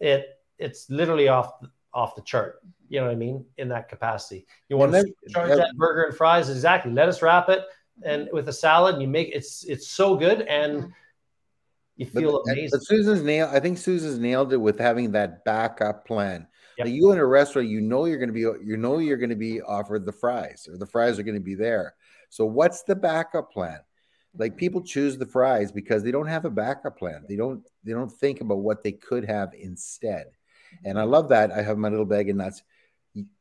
[0.00, 1.52] it it's literally off
[1.92, 2.60] off the chart.
[2.90, 3.46] You know what I mean?
[3.56, 6.92] In that capacity, you want And to charge that- that burger and fries exactly.
[6.92, 7.64] Let us wrap it
[8.02, 8.34] and mm-hmm.
[8.34, 10.92] with a salad, and you make it's it's so good and Mhm.
[11.96, 12.80] you feel but amazing.
[12.80, 16.46] Susan's nailed I think Susan's nailed it with having that backup plan.
[16.76, 16.86] Yep.
[16.86, 19.62] Like you in a restaurant, you know you're gonna be you know you're gonna be
[19.62, 21.94] offered the fries or the fries are gonna be there.
[22.28, 23.80] So what's the backup plan?
[24.36, 24.58] like mm-hmm.
[24.58, 28.12] people choose the fries because they don't have a backup plan they don't they don't
[28.12, 30.26] think about what they could have instead
[30.84, 31.10] and i mm-hmm.
[31.12, 32.62] love that i have my little bag of nuts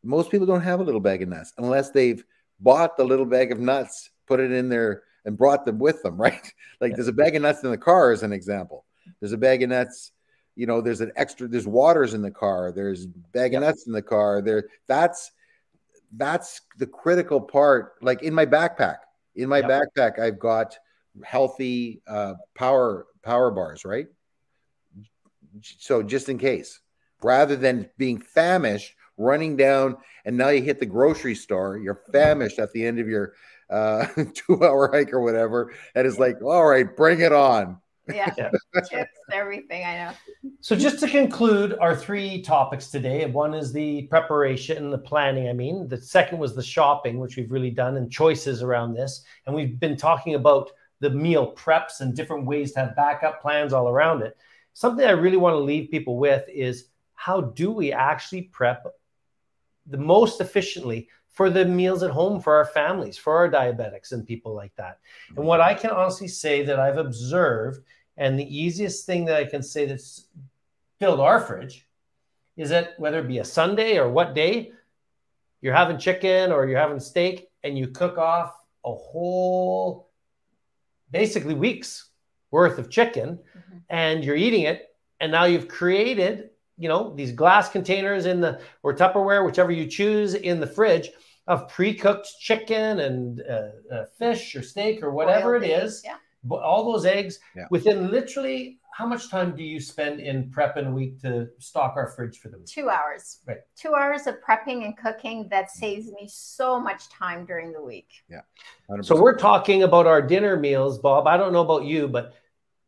[0.03, 2.23] most people don't have a little bag of nuts unless they've
[2.59, 6.17] bought the little bag of nuts put it in there and brought them with them
[6.21, 6.51] right?
[6.81, 6.95] Like Yeah.
[6.95, 8.85] there's a bag of nuts in the car as an example.
[9.19, 10.11] There's a bag of nuts
[10.55, 13.93] you know there's an extra there's waters in the car there's bag of nuts in
[13.93, 15.31] the car there that's
[16.17, 18.97] that's the critical part like in my backpack.
[19.35, 20.75] In my backpack i've got
[21.23, 24.07] healthy uh power power bars right?
[25.61, 26.79] So just in case.
[27.21, 29.95] Rather than being famished running down
[30.25, 33.33] and now you hit the grocery store you're famished at the end of your
[33.69, 37.77] uh two hour hike or whatever and it's like all right bring it on
[38.11, 38.49] yeah, Yeah.
[38.89, 40.11] chips everything i know
[40.61, 45.47] So, just to conclude our three topics today, one is the preparation, and the planning.
[45.49, 49.23] I mean, the second was the shopping, which we've really done, and choices around this.
[49.45, 53.73] And we've been talking about the meal preps and different ways to have backup plans
[53.73, 54.35] all around it.
[54.73, 58.85] Something I really want to leave people with is how do we actually prep
[59.89, 64.25] the most efficiently for the meals at home for our families, for our diabetics, and
[64.25, 64.99] people like that.
[65.35, 67.81] And what I can honestly say that I've observed
[68.17, 70.27] and the easiest thing that I can say that's
[70.99, 71.87] filled our fridge
[72.57, 74.73] is that whether it be a Sunday or what day,
[75.61, 78.53] you're having chicken or you're having steak and you cook off
[78.85, 80.09] a whole
[81.11, 82.09] basically weeks
[82.51, 83.77] worth of chicken mm-hmm.
[83.89, 86.49] and you're eating it and now you've created
[86.79, 91.09] you know these glass containers in the or tupperware whichever you choose in the fridge
[91.47, 96.15] of pre-cooked chicken and uh, uh, fish or steak or whatever Boiled it is yeah.
[96.51, 97.65] all those eggs yeah.
[97.69, 101.93] within literally how much time do you spend in prep in a week to stock
[101.95, 102.63] our fridge for them?
[102.65, 103.39] Two hours.
[103.47, 103.59] Right.
[103.77, 108.09] Two hours of prepping and cooking that saves me so much time during the week.
[108.29, 108.41] Yeah.
[108.89, 109.05] 100%.
[109.05, 111.27] So we're talking about our dinner meals, Bob.
[111.27, 112.33] I don't know about you, but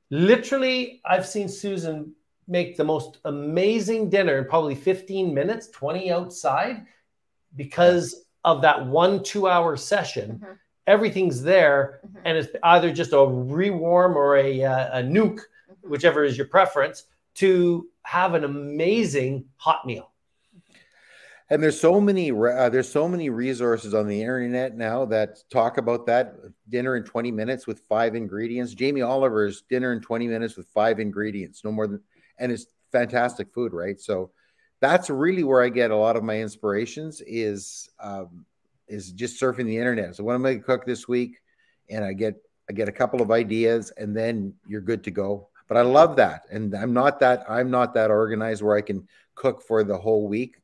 [0.09, 2.13] literally, I've seen Susan
[2.51, 6.85] make the most amazing dinner in probably 15 minutes, 20 outside,
[7.55, 10.33] because of that one two hour session.
[10.33, 10.53] Mm-hmm.
[10.85, 12.17] Everything's there, mm-hmm.
[12.25, 15.39] and it's either just a rewarm or a, uh, a nuke
[15.81, 20.11] whichever is your preference, to have an amazing hot meal.
[21.49, 25.77] And there's so many uh, there's so many resources on the internet now that talk
[25.77, 26.35] about that
[26.69, 28.73] dinner in 20 minutes with five ingredients.
[28.73, 31.99] Jamie Oliver's dinner in 20 minutes with five ingredients, no more than,
[32.41, 33.99] and it's fantastic food, right?
[33.99, 34.31] So
[34.81, 38.45] that's really where I get a lot of my inspirations is um,
[38.87, 40.15] is just surfing the internet.
[40.15, 41.37] So what am I going to cook this week?
[41.89, 42.35] And I get
[42.69, 46.17] I get a couple of ideas, and then you're good to go but I love
[46.17, 46.47] that.
[46.51, 50.27] And I'm not that I'm not that organized where I can cook for the whole
[50.27, 50.61] week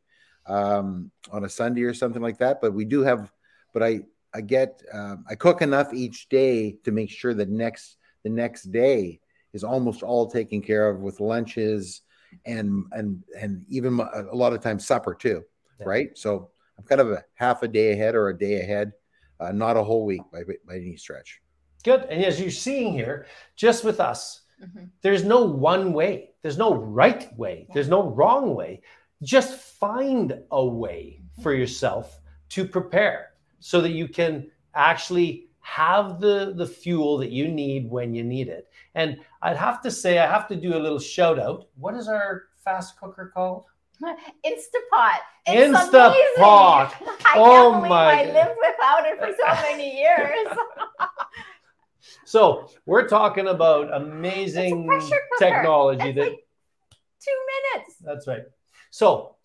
[0.48, 2.60] um, on a Sunday or something like that.
[2.60, 3.32] But we do have,
[3.74, 4.02] but I
[4.34, 8.64] I get um, I cook enough each day to make sure that next the next
[8.64, 9.22] day
[9.54, 12.02] is almost all taken care of with lunches
[12.46, 15.44] and and and even a lot of times supper too,
[15.80, 15.86] yeah.
[15.86, 16.18] right?
[16.18, 18.92] So I'm kind of a half a day ahead or a day ahead,
[19.40, 21.42] uh, not a whole week by by any stretch.
[21.84, 22.02] Good.
[22.10, 24.86] And as you're seeing here, just with us, Mm-hmm.
[25.02, 26.32] There's no one way.
[26.42, 27.66] There's no right way.
[27.68, 27.74] Yeah.
[27.74, 28.82] There's no wrong way.
[29.22, 31.42] Just find a way mm-hmm.
[31.42, 32.20] for yourself
[32.50, 38.16] to prepare so that you can actually have the the fuel that you need when
[38.16, 38.70] you need it.
[38.96, 41.68] And I'd have to say I have to do a little shout out.
[41.76, 43.66] What is our fast cooker called?
[44.02, 45.20] Instapot.
[45.46, 46.86] It's Instapot.
[46.86, 47.16] Amazing.
[47.26, 48.22] I oh my!
[48.22, 50.48] I lived without it for so many years.
[52.24, 54.90] So we're talking about amazing
[55.38, 56.46] technology that like
[57.20, 57.40] two
[57.76, 57.96] minutes.
[58.02, 58.44] That's right.
[58.90, 59.36] So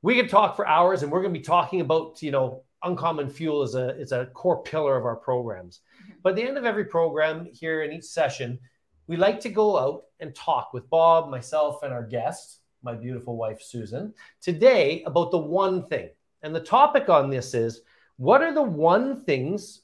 [0.00, 3.28] we could talk for hours, and we're going to be talking about you know uncommon
[3.28, 5.80] fuel is a is a core pillar of our programs.
[6.02, 6.12] Mm-hmm.
[6.22, 8.58] But at the end of every program here in each session,
[9.06, 13.36] we like to go out and talk with Bob, myself, and our guest, my beautiful
[13.36, 16.10] wife Susan, today about the one thing.
[16.42, 17.82] And the topic on this is
[18.16, 19.82] what are the one things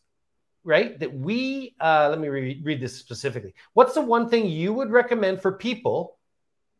[0.64, 0.98] right?
[0.98, 3.54] That we, uh, let me re- read this specifically.
[3.74, 6.18] What's the one thing you would recommend for people?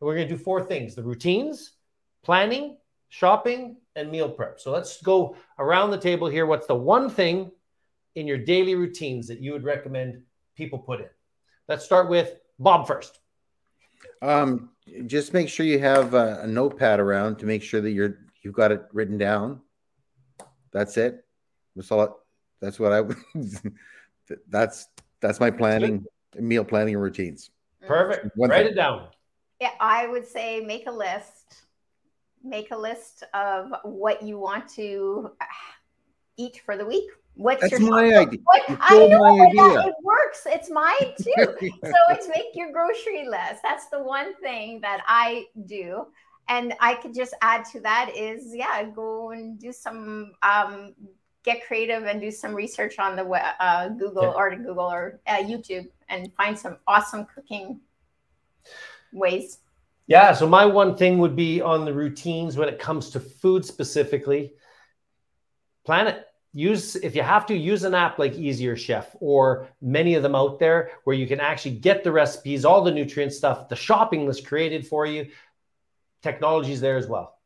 [0.00, 1.72] We're going to do four things the routines,
[2.24, 2.76] planning,
[3.12, 4.58] shopping, and meal prep.
[4.58, 6.46] So let's go around the table here.
[6.46, 7.50] What's the one thing
[8.14, 10.22] in your daily routines that you would recommend
[10.56, 11.08] people put in?
[11.68, 13.20] Let's start with Bob first.
[14.22, 14.70] Um,
[15.06, 18.54] just make sure you have a, a notepad around to make sure that you're you've
[18.54, 19.60] got it written down.
[20.72, 21.22] That's it.
[21.76, 22.24] That's all.
[22.62, 23.02] That's what I
[24.48, 24.86] that's
[25.20, 26.06] that's my planning
[26.38, 27.50] meal planning routines.
[27.86, 28.34] Perfect.
[28.36, 28.72] One Write thing.
[28.72, 29.08] it down.
[29.60, 31.61] Yeah, I would say make a list.
[32.44, 35.32] Make a list of what you want to
[36.36, 37.08] eat for the week.
[37.34, 38.40] What's That's your my idea.
[38.44, 40.42] What, I know that it works.
[40.46, 41.56] It's mine too.
[41.84, 43.62] so it's make your grocery list.
[43.62, 46.06] That's the one thing that I do.
[46.48, 50.94] And I could just add to that is yeah, go and do some um,
[51.44, 54.32] get creative and do some research on the web, uh, Google yeah.
[54.32, 57.80] or Google or uh, YouTube and find some awesome cooking
[59.12, 59.58] ways.
[60.06, 60.32] Yeah.
[60.34, 64.54] So my one thing would be on the routines when it comes to food specifically.
[65.84, 66.24] Plan it.
[66.54, 70.34] Use if you have to use an app like Easier Chef or many of them
[70.34, 74.26] out there where you can actually get the recipes, all the nutrient stuff, the shopping
[74.26, 75.28] list created for you.
[76.22, 77.38] Technology's there as well.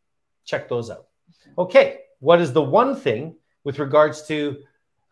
[0.44, 1.06] Check those out.
[1.56, 4.56] Okay, what is the one thing with regards to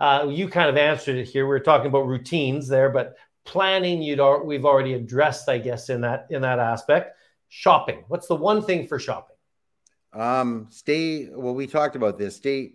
[0.00, 1.46] uh, you kind of answered it here.
[1.46, 6.00] We are talking about routines there, but planning you'd we've already addressed, I guess, in
[6.02, 7.16] that in that aspect.
[7.48, 8.04] Shopping.
[8.08, 9.36] What's the one thing for shopping?
[10.12, 11.28] Um, stay.
[11.30, 12.36] Well, we talked about this.
[12.36, 12.74] Stay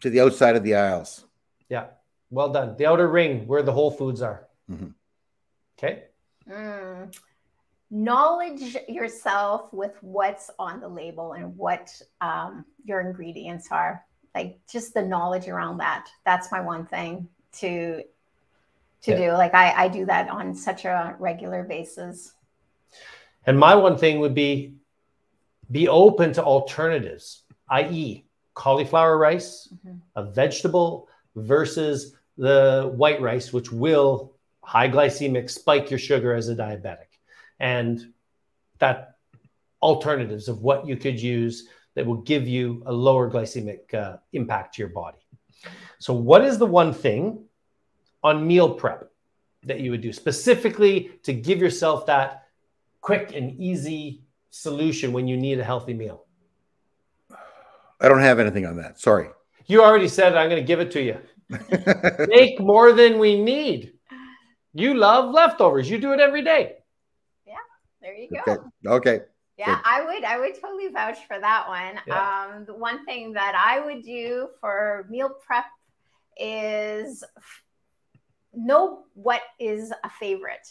[0.00, 1.24] to the outside of the aisles.
[1.68, 1.86] Yeah.
[2.30, 2.76] Well done.
[2.76, 4.46] The outer ring where the Whole Foods are.
[4.70, 4.88] Mm-hmm.
[5.78, 6.04] Okay.
[6.48, 7.14] Mm.
[7.90, 11.90] Knowledge yourself with what's on the label and what
[12.20, 14.04] um, your ingredients are
[14.34, 18.02] like just the knowledge around that that's my one thing to
[19.02, 19.16] to yeah.
[19.16, 22.32] do like I, I do that on such a regular basis
[23.46, 24.74] and my one thing would be
[25.70, 28.24] be open to alternatives i.e
[28.54, 29.98] cauliflower rice mm-hmm.
[30.16, 34.34] a vegetable versus the white rice which will
[34.70, 37.18] high glycemic, spike your sugar as a diabetic.
[37.58, 38.12] And
[38.78, 39.16] that
[39.82, 41.66] alternatives of what you could use
[41.96, 45.18] that will give you a lower glycemic uh, impact to your body.
[45.98, 47.44] So, what is the one thing
[48.22, 49.10] on meal prep
[49.64, 52.44] that you would do specifically to give yourself that
[53.00, 56.26] quick and easy solution when you need a healthy meal?
[58.00, 58.98] I don't have anything on that.
[58.98, 59.28] Sorry.
[59.66, 61.18] You already said I'm going to give it to you.
[62.28, 63.92] Make more than we need.
[64.72, 65.90] You love leftovers.
[65.90, 66.76] You do it every day.
[67.46, 67.54] Yeah,
[68.00, 68.52] there you go.
[68.52, 68.60] Okay.
[68.86, 69.24] okay.
[69.58, 69.82] Yeah, Good.
[69.84, 70.24] I would.
[70.24, 72.00] I would totally vouch for that one.
[72.06, 72.54] Yeah.
[72.54, 75.66] Um, the one thing that I would do for meal prep
[76.38, 77.22] is
[78.54, 80.66] know what is a favorite.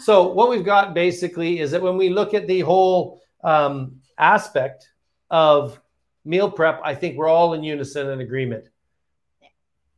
[0.00, 4.90] So what we've got basically is that when we look at the whole um, aspect
[5.30, 5.80] of
[6.24, 8.68] meal prep, I think we're all in unison and agreement.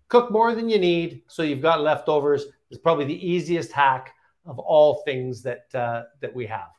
[0.09, 2.47] Cook more than you need, so you've got leftovers.
[2.71, 4.15] Is probably the easiest hack
[4.47, 6.71] of all things that uh, that we have.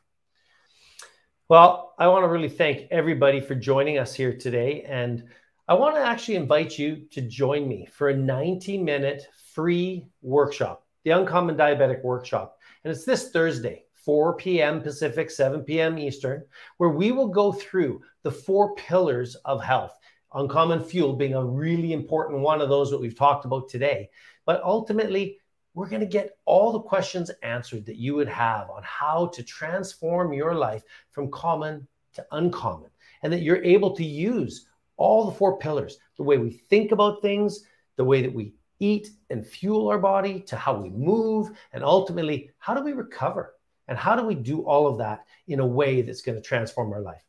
[1.48, 5.24] Well, I want to really thank everybody for joining us here today, and
[5.68, 11.10] I want to actually invite you to join me for a 90-minute free workshop, the
[11.10, 13.84] Uncommon Diabetic Workshop, and it's this Thursday.
[14.04, 14.80] 4 p.m.
[14.80, 15.96] Pacific, 7 p.m.
[15.96, 16.42] Eastern,
[16.78, 19.96] where we will go through the four pillars of health.
[20.34, 24.10] Uncommon fuel being a really important one of those that we've talked about today.
[24.44, 25.38] But ultimately,
[25.74, 29.42] we're going to get all the questions answered that you would have on how to
[29.42, 32.90] transform your life from common to uncommon,
[33.22, 34.66] and that you're able to use
[34.96, 37.64] all the four pillars the way we think about things,
[37.96, 38.52] the way that we
[38.82, 43.54] eat and fuel our body, to how we move, and ultimately, how do we recover?
[43.88, 46.92] And how do we do all of that in a way that's going to transform
[46.92, 47.24] our life?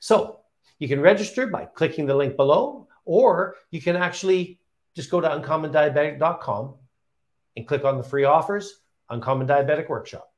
[0.00, 0.40] So
[0.78, 4.58] you can register by clicking the link below, or you can actually
[4.94, 6.74] just go to uncommondiabetic.com
[7.56, 8.80] and click on the free offers,
[9.10, 10.32] Uncommon Diabetic Workshop.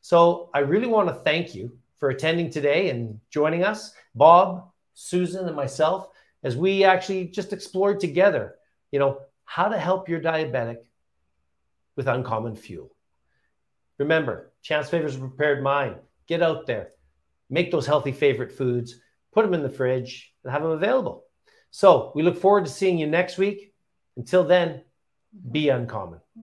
[0.00, 5.46] So I really want to thank you for attending today and joining us, Bob, Susan,
[5.46, 6.08] and myself,
[6.42, 8.54] as we actually just explored together,
[8.92, 10.78] you know, how to help your diabetic
[11.96, 12.94] with uncommon fuel.
[13.98, 15.96] Remember, chance favors prepared mind.
[16.26, 16.90] Get out there,
[17.48, 19.00] make those healthy favorite foods,
[19.32, 21.24] put them in the fridge, and have them available.
[21.70, 23.72] So we look forward to seeing you next week.
[24.16, 24.82] Until then,
[25.50, 26.20] be uncommon.